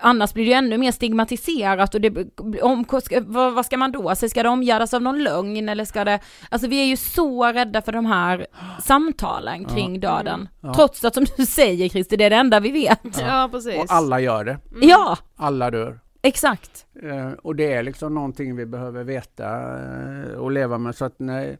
[0.00, 2.84] Annars blir det ju ännu mer stigmatiserat och det, om,
[3.26, 4.14] vad, vad ska man då?
[4.14, 7.44] Så ska det omgärdas av någon lögn eller ska det, alltså vi är ju så
[7.52, 8.46] rädda för de här
[8.82, 10.48] samtalen kring döden.
[10.60, 10.74] Ja.
[10.74, 13.20] Trots att som du säger Christer, det är det enda vi vet.
[13.20, 13.78] Ja, precis.
[13.78, 14.58] Och alla gör det.
[14.82, 16.00] Ja, Alla dör.
[16.22, 16.86] exakt.
[17.02, 19.46] Eh, och det är liksom någonting vi behöver veta
[19.78, 20.94] eh, och leva med.
[20.94, 21.58] Så att nej,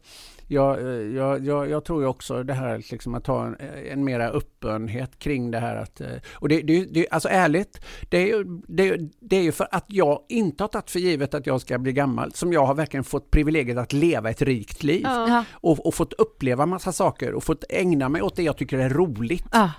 [0.50, 0.86] jag, eh,
[1.16, 3.56] jag, jag, jag tror ju också det här liksom att ha en,
[3.90, 5.76] en mera öppenhet kring det här.
[5.76, 9.36] Att, eh, och det, det, det, alltså ärligt, det är, ju, det, är ju- det
[9.36, 12.32] är ju för att jag inte har tagit för givet att jag ska bli gammal
[12.32, 15.02] som jag har verkligen fått privilegiet att leva ett rikt liv.
[15.04, 15.44] Ja.
[15.52, 18.88] Och, och fått uppleva massa saker och fått ägna mig åt det jag tycker är
[18.90, 19.44] roligt.
[19.52, 19.70] Ja.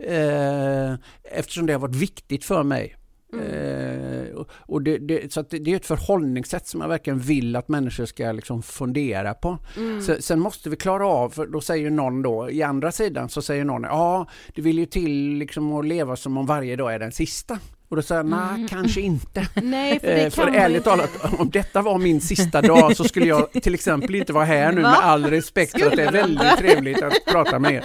[0.00, 2.94] Eh, eftersom det har varit viktigt för mig.
[3.32, 3.44] Mm.
[3.46, 7.56] Eh, och- och det, det, så det, det är ett förhållningssätt som jag verkligen vill
[7.56, 9.58] att människor ska liksom fundera på.
[9.76, 10.02] Mm.
[10.02, 13.42] Så, sen måste vi klara av, för då säger någon då, i andra sidan så
[13.42, 16.98] säger någon, ja det vill ju till liksom att leva som om varje dag är
[16.98, 17.58] den sista.
[17.90, 19.46] Och då säger jag, nej kanske inte.
[19.62, 20.90] Nej, för det Eh, för ärligt inte.
[20.90, 24.72] talat, om detta var min sista dag så skulle jag till exempel inte vara här
[24.72, 24.90] nu Va?
[24.90, 27.84] med all respekt för att det är väldigt trevligt att prata med er.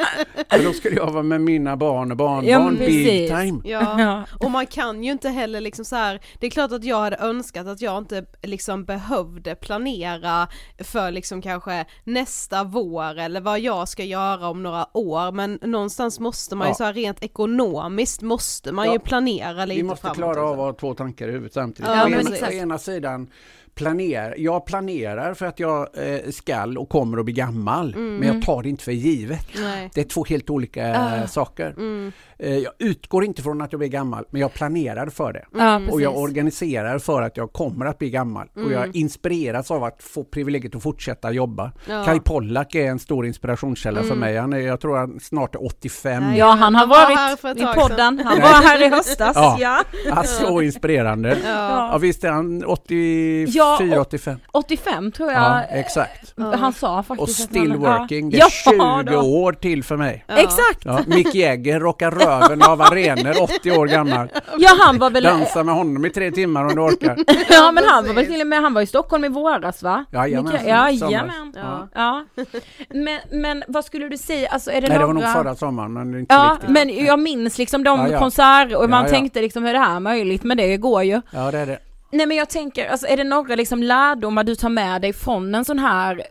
[0.49, 2.45] För då skulle jag vara med mina barn och barnbarn
[2.79, 3.61] Ja, big time.
[3.65, 4.23] Ja, Ja.
[4.39, 7.17] och man kan ju inte heller liksom så här, det är klart att jag hade
[7.17, 10.47] önskat att jag inte liksom behövde planera
[10.79, 16.19] för liksom kanske nästa vår eller vad jag ska göra om några år men någonstans
[16.19, 16.75] måste man ju Ja.
[16.75, 18.93] så här rent ekonomiskt måste man Ja.
[18.93, 20.51] ju planera lite Vi måste klara av också.
[20.51, 21.91] att ha två tankar i huvudet samtidigt.
[21.91, 23.27] Ja, å, ena, å ena sidan
[23.75, 28.15] planer, jag planerar för att jag eh, skall och kommer att bli gammal Mm.
[28.15, 29.47] men jag tar det inte för givet.
[29.55, 29.89] Nej.
[29.93, 31.69] Det är två helt olika eh, saker.
[31.77, 32.11] Mm.
[32.43, 35.45] Eh, jag utgår inte från att jag blir gammal men jag planerar för det.
[35.57, 38.47] Ja, Och jag organiserar för att jag kommer att bli gammal.
[38.55, 41.71] Och jag inspireras av att få privilegiet att fortsätta jobba.
[41.89, 42.03] Ja.
[42.05, 44.37] Kai Pollak är en stor inspirationskälla för mig.
[44.37, 46.23] Han är, jag tror han snart är 85.
[46.23, 46.39] Nej.
[46.39, 49.35] Ja, han har Han var varit för ett i podden, han var här i höstas.
[49.35, 49.57] Ja.
[49.59, 49.83] Ja.
[50.05, 51.37] Ja, så inspirerande.
[51.45, 51.89] Ja.
[51.91, 54.39] Ja visst är han 84, Ja, och- 85?
[54.51, 55.41] 85 tror jag.
[55.41, 56.33] Ja, exakt.
[56.37, 59.19] Han sa faktiskt Och att still han, working, det är Ja, 20 då.
[59.21, 60.25] år till för mig.
[60.27, 60.37] Ja.
[60.37, 60.85] Exakt!
[60.85, 62.11] Ja, Mick Jagger rockar
[62.41, 64.29] röven av arenor, 80 år gammal.
[64.57, 65.23] Ja han var väl...
[65.23, 67.17] Dansa med honom i tre timmar om du orkar.
[67.49, 70.05] Ja men han var väl till och med, han var i Stockholm i våras va?
[70.11, 71.53] Jajamän, Ja, jajamän.
[71.55, 71.87] Ja.
[71.93, 72.25] Ja.
[72.89, 75.93] Men, men vad skulle du säga, alltså är det Nej det var nog förra sommaren
[75.93, 76.69] men det är inte Ja, riktigt.
[76.69, 78.19] men jag minns liksom de Ja, ja.
[78.19, 79.11] konserter och man Ja, ja.
[79.13, 81.21] tänkte liksom hur är det här möjligt, men det går ju.
[81.31, 81.79] Ja det är det.
[82.11, 85.55] Nej men jag tänker, alltså är det några liksom lärdomar du tar med dig från
[85.55, 86.23] en sån här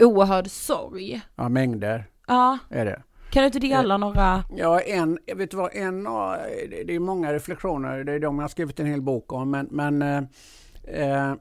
[0.00, 1.20] oerhörd sorg?
[1.36, 3.02] Ja mängder Ja, är det.
[3.32, 4.44] Kan du inte dela några?
[4.56, 8.48] Ja, en, vet du vad, en, det- är många reflektioner, det är de jag har
[8.48, 10.22] skrivit en hel bok om, men, men eh,
[10.84, 11.34] eh,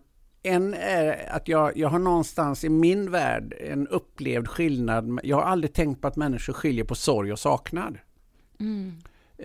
[0.43, 5.19] en är att jag, jag har någonstans i min värld en upplevd skillnad.
[5.23, 7.97] Jag har aldrig tänkt på att människor skiljer på sorg och saknad.
[8.59, 8.65] Eh,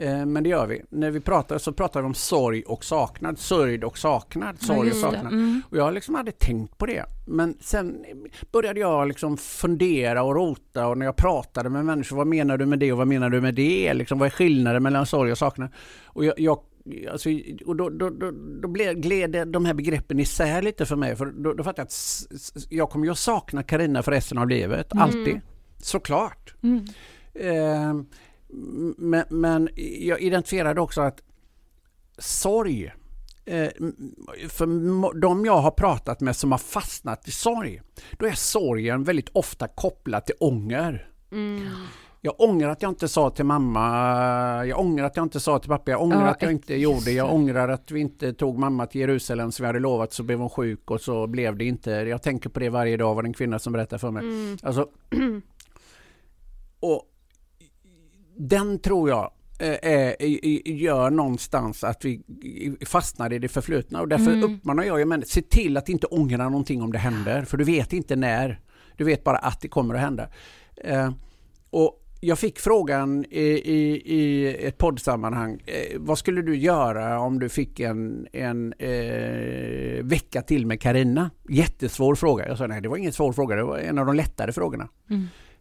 [0.05, 0.83] Men det gör vi.
[0.91, 3.39] När vi pratar så pratar vi om sorg och saknad.
[3.39, 4.63] Sörjd och saknad.
[4.63, 5.33] Sorg och saknad.
[5.33, 5.63] Mm.
[5.71, 7.05] Och jag har liksom aldrig tänkt på det.
[7.27, 8.05] Men sen
[8.53, 12.67] började jag liksom fundera och rota och när jag pratade med människor, vad menar du
[12.67, 13.95] med det och vad menar du med det?
[13.95, 15.69] Liksom, vad är skillnaden mellan sorg och saknad?
[16.05, 16.59] Och jag, jag
[17.13, 17.29] Alltså,
[17.67, 18.31] och då, då, då,
[18.63, 21.17] då blev, gled de här begreppen isär lite för mig.
[21.17, 24.49] För då, då fattade jag att jag kommer ju att sakna Karina för resten av
[24.49, 24.87] livet.
[24.91, 25.41] Alltid.
[25.79, 26.55] Såklart.
[27.35, 27.95] Eh,
[28.97, 29.69] men, men
[29.99, 31.23] jag identifierade också att
[32.19, 32.93] sorg,
[33.45, 33.71] eh,
[34.49, 37.83] för de jag har pratat med som har fastnat i sorg,
[38.13, 41.09] då är sorgen väldigt ofta kopplad till ånger.
[42.21, 45.71] Jag ångrar att jag inte sa till mamma, jag ångrar att jag inte sa till
[45.71, 48.87] pappa, jag ångrar Ja, att jag inte gjorde, jag ångrar att vi inte tog mamma
[48.87, 51.91] till Jerusalem som vi hade lovat så blev hon sjuk och så blev det inte.
[51.91, 54.23] Jag tänker på det varje dag, var det en kvinna som berättar för mig.
[54.63, 54.89] Alltså,
[56.81, 57.03] och
[58.37, 62.21] den tror jag eh, i- gör någonstans att vi
[62.87, 66.83] fastnar i det förflutna och därför uppmanar jag människor, se till att inte ångra någonting
[66.83, 68.61] om det händer för du vet inte när.
[68.97, 70.29] Du vet bara att det kommer att hända.
[70.77, 71.11] Eh,
[71.71, 77.39] och jag fick frågan i, i, i ett poddsammanhang, eh, vad skulle du göra om
[77.39, 81.31] du fick en, en eh, vecka till med Karina?
[81.49, 82.49] Jättesvår fråga.
[82.49, 84.89] Jag sa nej det var ingen svår fråga, det var en av de lättare frågorna.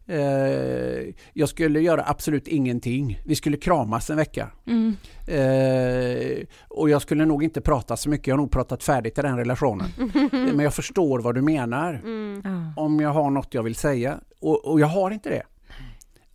[0.08, 3.20] Eh, jag skulle göra absolut ingenting.
[3.26, 4.50] Vi skulle kramas en vecka.
[4.68, 4.96] Mm.
[5.28, 9.22] Eh, och jag skulle nog inte prata så mycket, jag har nog pratat färdigt i
[9.22, 9.88] den relationen.
[10.32, 11.94] Men jag förstår vad du menar.
[11.94, 12.42] Mm.
[12.76, 14.20] Om jag har något jag vill säga.
[14.42, 15.44] Och, och jag har inte det.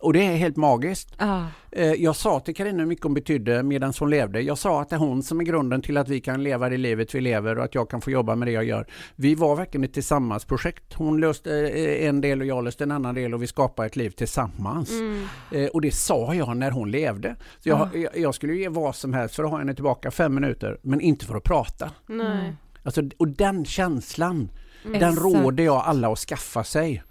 [0.01, 1.15] Och det är helt magiskt.
[1.17, 1.45] Ja.
[1.71, 4.41] Eh, Jag sa till Carina hur mycket hon betydde medan hon levde.
[4.41, 6.77] Jag sa att det är hon som är grunden till att vi kan leva det
[6.77, 8.85] livet vi lever och att jag kan få jobba med det jag gör.
[9.15, 10.93] Vi var verkligen ett tillsammansprojekt.
[10.93, 13.95] Hon löste eh, en del och jag löste en annan del och vi skapade ett
[13.95, 14.89] liv tillsammans.
[14.91, 15.27] Mm.
[15.51, 17.35] Eh, Och det sa jag när hon levde.
[17.59, 20.35] Så jag, jag, jag skulle ge vad som helst för att ha henne tillbaka fem
[20.35, 21.91] minuter, men inte för att prata.
[22.07, 22.53] Nej.
[22.83, 24.49] Alltså, och den känslan,
[24.83, 25.21] den Exakt.
[25.21, 27.03] råder jag alla att skaffa sig.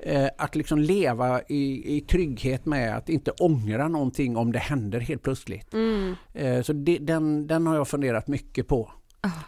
[0.00, 5.00] Eh, att liksom leva i, i trygghet med att inte ångra någonting om det händer
[5.00, 5.74] helt plötsligt.
[5.74, 6.14] Mm.
[6.34, 8.92] Eh, så det, den, den har jag funderat mycket på.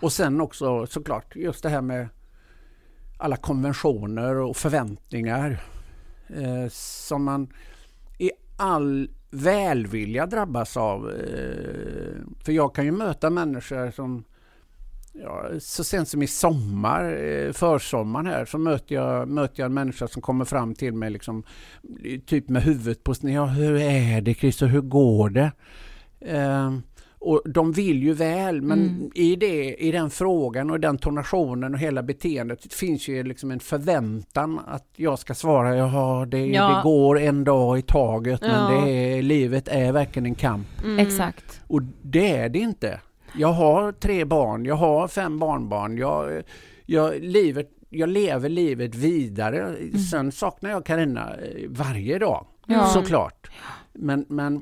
[0.01, 2.09] Och sen också såklart just det här med
[3.19, 5.63] alla konventioner och förväntningar
[6.29, 7.53] eh, som man
[8.19, 11.11] i all välvilja drabbas av.
[11.11, 14.25] Eh, för jag kan ju möta människor som
[15.13, 19.75] Ja, så sent som i sommar, eh, försommaren här, så möter jag, möter jag en
[19.75, 21.43] människa som kommer fram till mig liksom,
[22.27, 23.35] typ med huvudet på sned.
[23.35, 25.53] Ja, hur är det Christer, hur går det?
[26.21, 26.73] Eh,
[27.23, 29.11] och de vill ju väl, men Mm.
[29.15, 33.61] i, det, i den frågan och den tonationen och hela beteendet finns ju liksom en
[33.61, 36.69] förväntan att jag ska svara, jaha, det, Ja.
[36.77, 38.85] det går en dag i taget, men Ja.
[38.85, 40.67] det är, livet är verkligen en kamp.
[40.85, 40.99] Mm.
[40.99, 41.61] Exakt.
[41.67, 43.01] Och det är det inte.
[43.35, 46.43] Jag har tre barn, jag har fem barnbarn, jag,
[46.87, 49.77] jag, livet, jag lever livet vidare.
[50.11, 52.87] Sen saknar jag Carina eh, varje dag, Ja.
[52.87, 53.51] såklart.
[53.93, 54.55] Men, men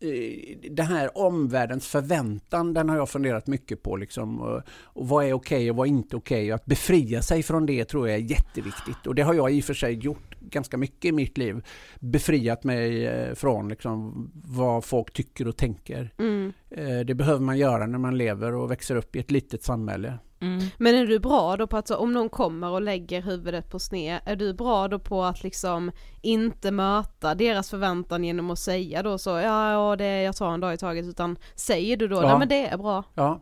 [0.00, 3.96] eh, den här omvärldens förväntan, den har jag funderat mycket på.
[3.96, 4.62] Liksom, och,
[5.08, 6.52] vad är okej och vad är inte okej?
[6.52, 9.06] Att befria sig från det tror jag är jätteviktigt.
[9.06, 11.64] Och det har jag i och för sig gjort ganska mycket i mitt liv.
[12.00, 16.14] Befriat mig eh, från liksom, vad folk tycker och tänker.
[16.18, 16.52] Mm.
[16.70, 20.18] Eh, Det behöver man göra när man lever och växer upp i ett litet samhälle.
[20.40, 20.60] Mm.
[20.78, 23.78] Men är du bra då på att så, om någon kommer och lägger huvudet på
[23.78, 25.90] sned, är du bra då på att liksom
[26.22, 30.60] inte möta deras förväntan genom att säga då så, ja, ja det, jag tar en
[30.60, 32.28] dag i taget, utan säger du då, Ja.
[32.28, 33.04] nej men det är bra.
[33.14, 33.40] Ja.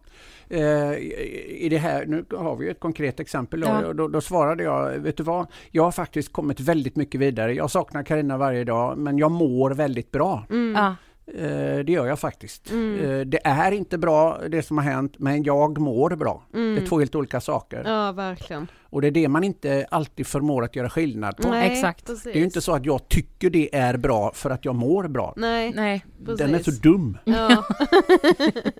[0.48, 3.60] Eh, i- I det här, nu har vi ju ett konkret exempel.
[3.60, 3.92] Då, Ja.
[3.92, 7.54] då, då svarade jag, vet du vad, jag har faktiskt kommit väldigt mycket vidare.
[7.54, 10.46] Jag saknar Karina varje dag, men jag mår väldigt bra.
[10.50, 10.74] Mm.
[10.84, 10.94] Ja.
[11.26, 12.70] Eh, det gör jag faktiskt.
[12.70, 13.00] Mm.
[13.00, 16.42] Eh, det är inte bra det som har hänt, men jag mår bra.
[16.54, 16.74] Mm.
[16.74, 17.82] Det är två helt olika saker.
[17.86, 18.66] Ja, verkligen.
[18.82, 21.48] Och det är det man inte alltid förmår att göra skillnad på.
[21.48, 22.06] Nej, exakt.
[22.06, 22.32] Precis.
[22.32, 25.34] Det är inte så att jag tycker det är bra för att jag mår bra.
[25.36, 26.04] Nej, Nej.
[26.24, 26.38] precis.
[26.38, 27.18] Den är så dum.
[27.24, 27.64] Ja.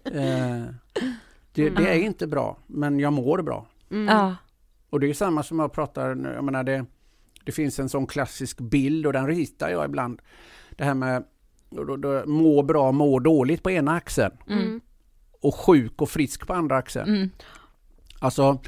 [0.04, 0.62] Eh,
[1.52, 3.66] det, det är inte bra, men jag mår bra.
[3.90, 4.16] Mm.
[4.16, 4.36] Ja.
[4.90, 6.84] Och det är samma som jag pratar, nu, jag menar det,
[7.44, 10.22] det finns en sån klassisk bild och den ritar jag ibland.
[10.70, 11.24] Det här med
[11.74, 14.80] då, då, då, må bra, må dåligt på ena axeln Mm.
[15.40, 17.08] och sjuk och frisk på andra axeln.
[17.16, 17.30] Mm.
[18.18, 18.58] Alltså,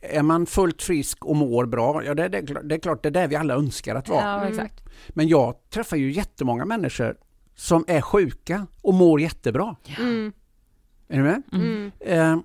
[0.00, 3.02] är man fullt frisk och mår bra, ja det, det, är klart- det är klart
[3.02, 4.24] det är där vi alla önskar att vara.
[4.24, 4.82] Ja, exakt.
[5.08, 7.16] Men jag träffar ju jättemånga människor
[7.54, 9.76] som är sjuka och mår jättebra.
[9.98, 10.32] Mm.
[11.08, 11.42] Är ni med?
[11.52, 11.90] Mm.
[12.00, 12.38] Eh,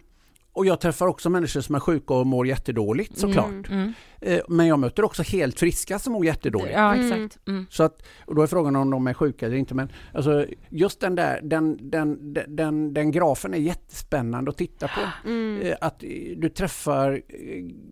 [0.57, 3.69] och jag träffar också människor som är sjuka och mår jättedåligt såklart.
[3.69, 3.93] Mm.
[4.21, 4.41] Mm.
[4.47, 6.73] Men jag möter också helt friska som mår jättedåligt.
[6.73, 7.05] Ja, Mm.
[7.11, 7.47] exakt.
[7.47, 7.65] Mm.
[7.69, 9.73] Så att, och då är frågan om de är sjuka eller inte.
[9.75, 14.87] Men alltså, just den där, den, den, den, den, den grafen är jättespännande att titta
[14.87, 15.01] på.
[15.29, 15.61] Mm.
[15.61, 15.99] Eh, Att
[16.37, 17.21] du träffar,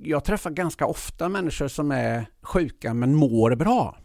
[0.03, 3.97] jag träffar ganska ofta människor som är sjuka men mår bra.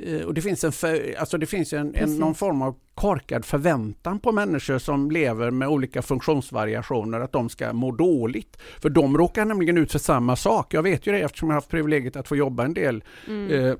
[0.00, 3.44] Eh, Och det finns, en för, alltså det finns en, en, någon form av korkad
[3.44, 8.56] förväntan på människor som lever med olika funktionsvariationer att de ska må dåligt.
[8.82, 10.74] För de råkar nämligen ut för samma sak.
[10.74, 13.50] Jag vet ju det eftersom jag har haft privilegiet att få jobba en del Mm.
[13.66, 13.74] eh,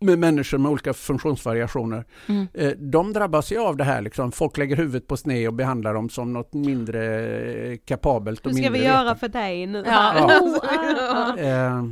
[0.00, 2.04] med människor med olika funktionsvariationer.
[2.28, 2.46] Mm.
[2.54, 4.02] Eh, de drabbas ju av det här.
[4.02, 4.32] Liksom.
[4.32, 7.26] Folk lägger huvudet på sned och behandlar dem som något mindre
[7.70, 9.84] eh, kapabelt och Hur ska mindre vi göra för dig nu?
[9.86, 10.14] Ja.
[10.16, 11.38] Ja.
[11.38, 11.84] Eh,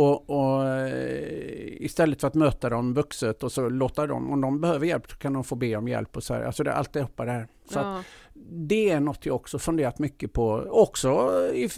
[0.00, 4.60] och, och eh, istället för att möta dem vuxet och så låta dem, om de
[4.60, 6.42] behöver hjälp så kan de få be om hjälp och så här.
[6.42, 7.46] Alltså det är alltihopa det här.
[7.70, 8.02] Så att Ja.
[8.50, 10.64] det är något jag också funderat mycket på.
[10.70, 11.76] Också, if,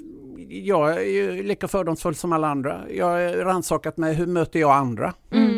[0.48, 2.80] jag är ju lika fördomsfull som alla andra.
[2.90, 5.14] Jag har rannsakat mig, hur möter jag andra?
[5.30, 5.51] Mm.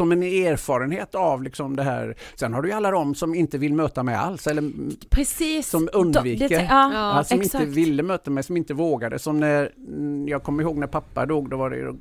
[0.00, 2.16] Som en erfarenhet av liksom det här.
[2.34, 4.70] Sen har du ju alla de som inte vill möta mig alls, eller
[5.10, 5.68] Precis.
[5.68, 6.48] Som undviker.
[6.48, 7.64] det- ja, Ja, som exakt.
[7.64, 9.18] inte ville möta mig, som inte vågade.
[9.18, 9.70] Som när,
[10.30, 11.94] jag kommer ihåg när pappa dog, då var det,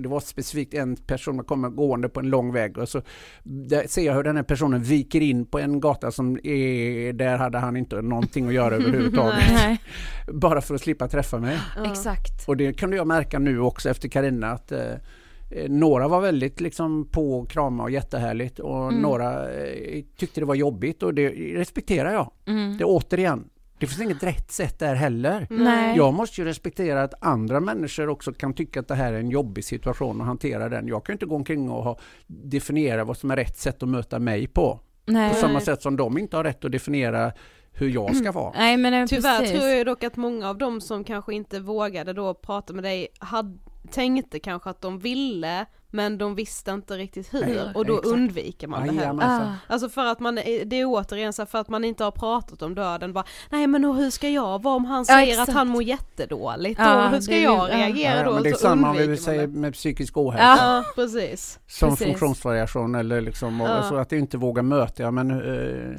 [0.00, 3.02] det var specifikt en person som kommer gående på en lång väg och så
[3.42, 7.38] där ser jag hur den här personen viker in på en gata som är, där
[7.38, 9.44] hade han inte någonting att göra överhuvudtaget.
[9.52, 9.80] Nej.
[10.32, 11.58] Bara för att slippa träffa mig.
[11.76, 11.90] Ja.
[11.90, 12.48] Exakt.
[12.48, 14.78] Och det kunde jag märka nu också efter Karina att Eh,
[15.68, 19.00] Några var väldigt liksom på och krama och jättehärligt och Mm.
[19.02, 22.30] några eh, tyckte det var jobbigt och det respekterar jag.
[22.46, 22.76] Mm.
[22.78, 23.44] Det återigen,
[23.78, 25.46] det finns inget rätt sätt där heller.
[25.50, 25.96] Nej.
[25.96, 29.30] Jag måste ju respektera att andra människor också kan tycka att det här är en
[29.30, 30.88] jobbig situation och hantera den.
[30.88, 33.88] Jag kan ju inte gå omkring och ha, definiera vad som är rätt sätt att
[33.88, 34.80] möta mig på.
[35.04, 35.30] Nej.
[35.30, 37.32] På samma sätt som de inte har rätt att definiera
[37.72, 38.52] hur jag ska vara.
[38.56, 39.58] Nej men eh, Tyvärr precis.
[39.58, 43.08] tror jag dock att många av dem som kanske inte vågade då prata med dig
[43.18, 43.58] hade,
[43.90, 48.12] tänkte kanske att de ville men de visste inte riktigt hur Nej, och då exakt.
[48.14, 48.98] undviker man det här.
[49.00, 49.42] Jajamensan.
[49.48, 49.54] Ah.
[49.72, 52.74] Alltså för att man, det är återigen så för att man inte har pratat om
[52.74, 55.48] döden bara Nej men hur ska jag vara om han Ja, säger exakt.
[55.48, 57.76] att han mår jättedåligt Ja, och hur ska jag ja.
[57.76, 58.32] reagera Ja, då?
[58.34, 59.48] men det är Så samma vi säger det.
[59.58, 60.44] med psykisk ohälsa.
[60.64, 61.58] Ja precis.
[61.66, 62.06] Som Precis.
[62.06, 63.82] funktionsvariation eller liksom, och, Ja.
[63.82, 65.96] så att inte våga möta, ja men eh,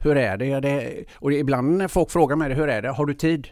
[0.00, 0.46] hur är det?
[0.46, 1.04] Ja, det?
[1.14, 2.88] Och ibland när folk frågar mig det, hur är det?
[2.90, 3.48] Har du tid?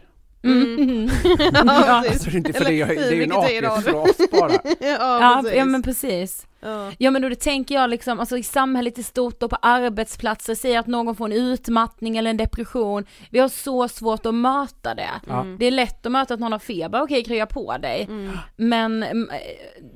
[0.47, 0.89] Mm.
[0.89, 1.09] Mm.
[1.67, 2.03] Ja.
[2.09, 3.91] Alltså, det är inte för det, jag, det är ju en du?
[3.91, 4.51] fras bara.
[4.79, 6.45] ja, ja men precis.
[6.59, 6.91] Ja.
[6.97, 10.55] Ja men då det tänker jag liksom, alltså i samhället i stort och på arbetsplatser,
[10.55, 14.95] säger att någon får en utmattning eller en depression, vi har så svårt att möta
[14.95, 15.09] det.
[15.27, 15.45] Ja.
[15.59, 18.03] Det är lätt att möta att någon har feber, okej krya på dig.
[18.09, 18.37] Mm.
[18.55, 19.29] Men mm,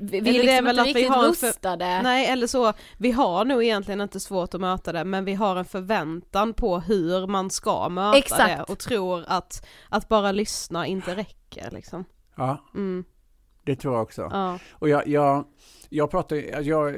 [0.01, 1.47] vi, vi är Eller det är liksom väl inte att vi riktigt har en för-
[1.47, 2.01] rustade.
[2.01, 5.55] Nej eller så, vi har nog egentligen inte svårt att möta det men vi har
[5.55, 8.57] en förväntan på hur man ska möta Exakt.
[8.67, 12.05] det och tror att, att bara lyssna inte räcker liksom.
[12.35, 13.03] Ja, Mm.
[13.63, 14.29] det tror jag också.
[14.31, 14.59] Ja.
[14.71, 15.45] Och jag, jag,
[15.93, 16.93] jag pratar, alltså jag,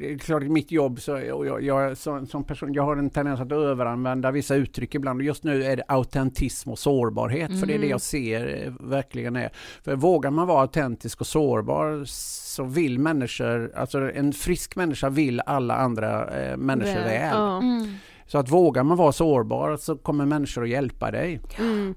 [0.00, 2.96] det är klart i mitt jobb så, och jag, jag som, som person, jag har
[2.96, 7.60] en tendens att överanvända vissa uttryck ibland och just nu är det autentism och sårbarhet
[7.60, 7.90] för det är det Mm.
[7.90, 9.50] jag ser eh, verkligen är.
[9.82, 15.40] För vågar man vara autentisk och sårbar så vill människor, alltså en frisk människa vill
[15.40, 17.36] alla andra eh, människor Väl, väl.
[17.36, 17.94] Mm.
[18.26, 21.40] Så att vågar man vara sårbar så kommer människor att hjälpa dig.
[21.58, 21.94] Mm.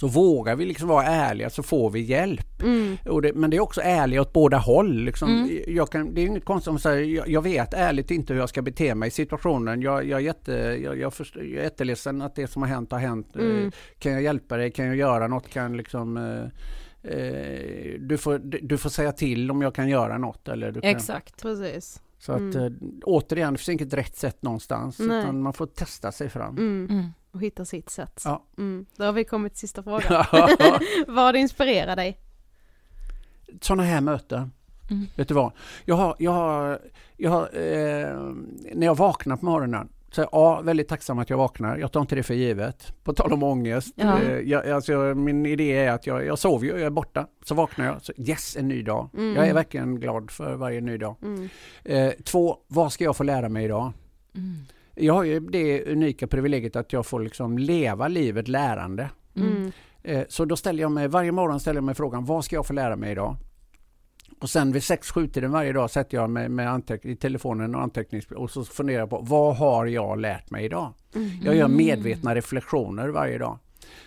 [0.00, 2.62] Så vågar vi liksom vara ärliga så får vi hjälp.
[2.62, 2.96] Mm.
[3.06, 4.94] Och det, men det är också ärliga åt båda håll.
[5.04, 5.30] Liksom.
[5.30, 5.58] Mm.
[5.66, 8.40] Jag kan, det är inget konstigt om att säga, jag, jag vet ärligt inte hur
[8.40, 9.82] jag ska bete mig i situationen.
[9.82, 10.52] Jag, jag, är, jätte,
[10.84, 13.36] jag, jag, först, jag är jätteledsen att det som har hänt har hänt.
[13.36, 13.72] Eh, Mm.
[13.98, 14.70] Kan jag hjälpa dig?
[14.70, 15.48] Kan jag göra något?
[15.48, 20.48] Kan liksom, eh, eh, du, får, du, får säga till om jag kan göra något.
[20.48, 21.42] Eller du kan, Exakt.
[21.42, 22.02] Precis.
[22.18, 22.56] Så att Mm.
[22.64, 22.72] eh,
[23.04, 24.98] återigen, det finns inget rätt sätt någonstans.
[24.98, 25.18] Nej.
[25.22, 26.58] Utan man får testa sig fram.
[26.58, 27.04] Mm.
[27.32, 28.22] Och hitta sitt sätt.
[28.24, 28.44] Ja.
[28.58, 28.86] Mm.
[28.96, 30.24] Då har vi kommit till sista frågan.
[31.06, 32.18] Vad inspirerar dig?
[33.60, 34.52] Sådana här möten.
[34.90, 35.06] Mm.
[35.16, 35.52] Vet du vad?
[35.84, 36.78] Jag har, jag har,
[37.16, 38.32] jag har eh,
[38.74, 41.76] när jag vaknar på morgonen så är jag ja, väldigt tacksam att jag vaknar.
[41.76, 42.94] Jag tar inte det för givet.
[43.04, 43.94] På tal om ångest.
[43.96, 44.22] Ja.
[44.22, 47.26] Eh, jag, alltså, min idé är att jag, jag sover ju, jag är borta.
[47.44, 48.02] Så vaknar jag.
[48.02, 49.08] Så yes, en ny dag.
[49.16, 49.36] Mm.
[49.36, 51.16] Jag är verkligen glad för varje ny dag.
[51.22, 51.48] Mm.
[51.84, 53.92] Eh, två, vad ska jag få lära mig idag?
[54.34, 54.56] Mm.
[55.00, 59.10] Jag har ju det unika privilegiet att jag får liksom leva livet lärande.
[59.36, 59.72] Mm.
[60.02, 62.66] Eh, Så då ställer jag mig, varje morgon ställer jag mig frågan, vad ska jag
[62.66, 63.36] få lära mig idag?
[64.40, 67.82] Och sen vid 6-7 tiden varje dag sätter jag mig med anteck- i telefonen och
[67.82, 70.92] antecknings och så funderar jag på vad har jag lärt mig idag?
[71.14, 71.30] Mm.
[71.44, 73.58] Jag gör medvetna reflektioner varje dag.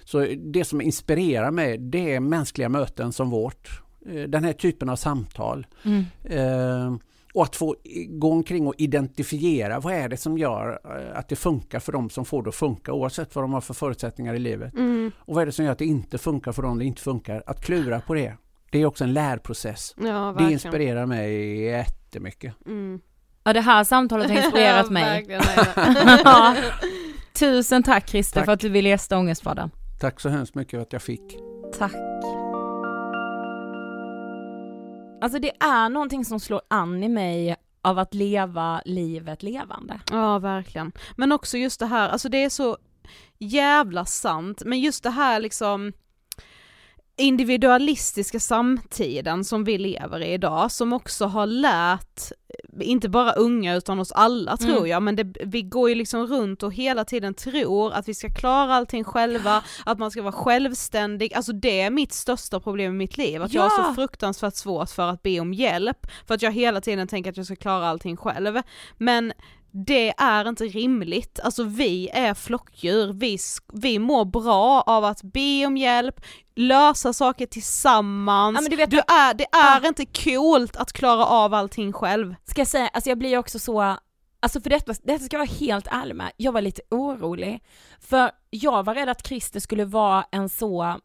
[0.04, 3.82] Så det som inspirerar mig det är mänskliga möten som vårt.
[4.06, 5.68] Eh, Den här typen av samtal.
[5.86, 6.04] Mm.
[6.24, 6.96] Eh,
[7.34, 7.76] och att få
[8.10, 12.10] gå omkring och identifiera vad är det som gör eh, att det funkar för dem
[12.10, 14.74] som får det att funka oavsett vad de har för förutsättningar i livet.
[14.74, 15.12] Mm.
[15.20, 17.44] Och vad är det som gör att det inte funkar för dem det inte funkar?
[17.46, 18.34] Att klura på det.
[18.72, 19.96] Det är också en lärprocess.
[19.98, 22.54] Ja, Det inspirerar mig jättemycket.
[22.66, 23.00] Mm.
[23.44, 25.26] Ja det här samtalet har inspirerat mig.
[26.24, 26.56] Ja.
[27.40, 28.46] Tusen tack Christer Tack.
[28.46, 29.70] för att du ville gästa Ångestpodden.
[30.00, 31.38] Tack så hemskt mycket för att jag fick.
[31.78, 31.94] Tack.
[35.24, 40.00] Alltså det är någonting som slår an i mig av att leva livet levande.
[40.12, 40.92] Ja, verkligen.
[41.16, 42.78] Men också just det här, alltså det är så
[43.40, 45.94] jävla sant, men just det här liksom
[47.18, 52.22] individualistiska samtiden som vi lever i idag, som också har lärt,
[52.82, 54.90] inte bara unga utan oss alla tror Mm.
[54.90, 58.30] jag, men det, vi går ju liksom runt och hela tiden tror att vi ska
[58.30, 62.98] klara allting själva, att man ska vara självständig, alltså det är mitt största problem i
[62.98, 63.88] mitt liv, att jag har Ja.
[63.90, 67.38] så fruktansvärt svårt för att be om hjälp, för att jag hela tiden tänker att
[67.38, 68.62] jag ska klara allting själv.
[68.98, 69.34] Men
[69.76, 73.38] det är inte rimligt, alltså vi är flockdjur, vi,
[73.74, 76.22] vi mår bra av att be om hjälp,
[76.56, 79.88] lösa saker tillsammans, Ja, du vet- du är, det är Ah.
[79.88, 82.36] inte coolt att klara av allting själv.
[82.46, 83.98] Ska jag säga, alltså jag blir också så,
[84.40, 87.64] alltså för detta, detta ska jag vara helt ärlig med, jag var lite orolig.
[88.00, 91.00] För jag var rädd att Christer skulle vara en så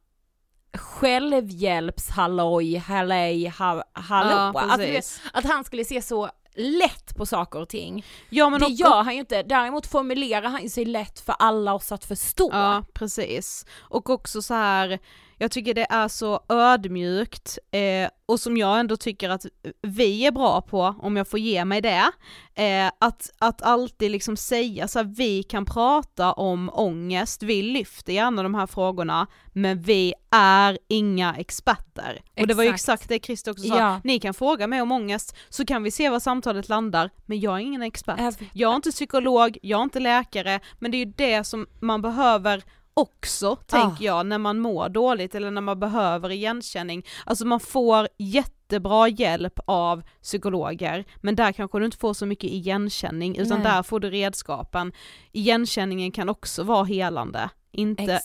[0.75, 4.53] självhjälpshalloj, hallej, ha, hallå.
[4.55, 5.21] Ja, precis.
[5.33, 8.05] att han skulle se så lätt på saker och ting.
[8.29, 11.75] Ja men det och- gör han ju inte, däremot formulerar han sig lätt för alla
[11.75, 12.49] oss att förstå.
[12.53, 13.67] Ja, precis.
[13.79, 14.99] Och också så här
[15.39, 19.47] Jag tycker det är så ödmjukt eh, och som jag ändå tycker att
[19.83, 22.11] vi är bra på, om jag får ge mig det,
[22.55, 28.13] eh, att, att alltid liksom säga så här, vi kan prata om ångest, vi lyfter
[28.13, 32.11] gärna de här frågorna, men vi är inga experter.
[32.11, 32.41] Exakt.
[32.41, 34.01] Och det var ju exakt det Christer också sa, ja.
[34.05, 37.55] ni kan fråga mig om ångest så kan vi se var samtalet landar, men jag
[37.55, 38.19] är ingen expert.
[38.53, 42.03] Jag är inte psykolog, jag är inte läkare, men det är ju det som man
[42.03, 42.65] behöver
[42.99, 44.17] också, tänker ah.
[44.17, 47.07] jag, när man mår dåligt eller när man behöver igenkänning.
[47.27, 52.51] Alltså man får jättebra hjälp av psykologer, men där kanske du inte får så mycket
[52.51, 53.73] igenkänning, utan Nej.
[53.73, 54.93] där får du redskapen.
[55.33, 58.21] Igenkänningen kan också vara helande, inte,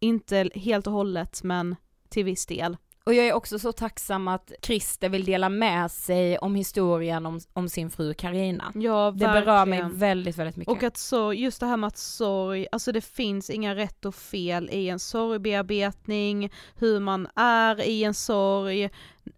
[0.00, 1.76] inte helt och hållet men
[2.08, 2.76] till viss del.
[3.08, 7.40] Och jag är också så tacksam att Christer vill dela med sig om historien om,
[7.52, 8.72] om sin fru Karina.
[8.74, 9.34] Ja, verkligen.
[9.34, 10.72] Det berör mig väldigt, väldigt mycket.
[10.72, 14.14] Och att så, just det här med att sorg, alltså det finns inga rätt och
[14.14, 18.90] fel i en sorgbearbetning, hur man är i en sorg,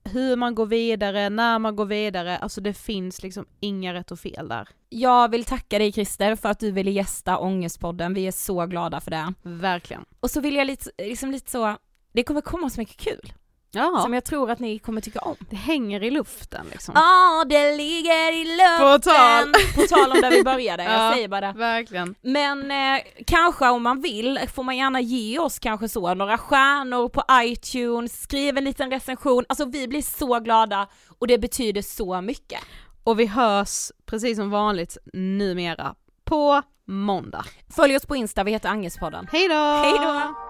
[0.04, 4.20] hur man går vidare, när man går vidare, alltså det finns liksom inga rätt och
[4.20, 4.68] fel där.
[4.88, 9.00] Jag vill tacka dig Christer för att du ville gästa Ångestpodden, vi är så glada
[9.00, 9.34] för det.
[9.42, 10.04] Verkligen.
[10.20, 11.76] Och så vill jag lite, liksom lite så,
[12.12, 13.32] det kommer komma så mycket kul.
[13.72, 14.00] Ja.
[14.02, 15.36] Som jag tror att ni kommer tycka om.
[15.50, 16.94] Det hänger i luften liksom.
[16.96, 18.78] Ja, det ligger i luften!
[18.78, 19.52] På tal!
[19.74, 21.58] På tal om där vi började, jag ja, säger bara det.
[21.58, 22.14] Verkligen.
[22.20, 27.08] Men eh, kanske om man vill får man gärna ge oss kanske så några stjärnor
[27.08, 30.86] på iTunes, skriv en liten recension, alltså vi blir så glada
[31.18, 32.60] och det betyder så mycket.
[33.04, 35.94] Och vi hörs precis som vanligt numera
[36.24, 37.44] på måndag.
[37.76, 39.28] Följ oss på Insta, vi heter Angespodden.
[39.32, 39.54] Hejdå!
[39.54, 40.49] Hejdå!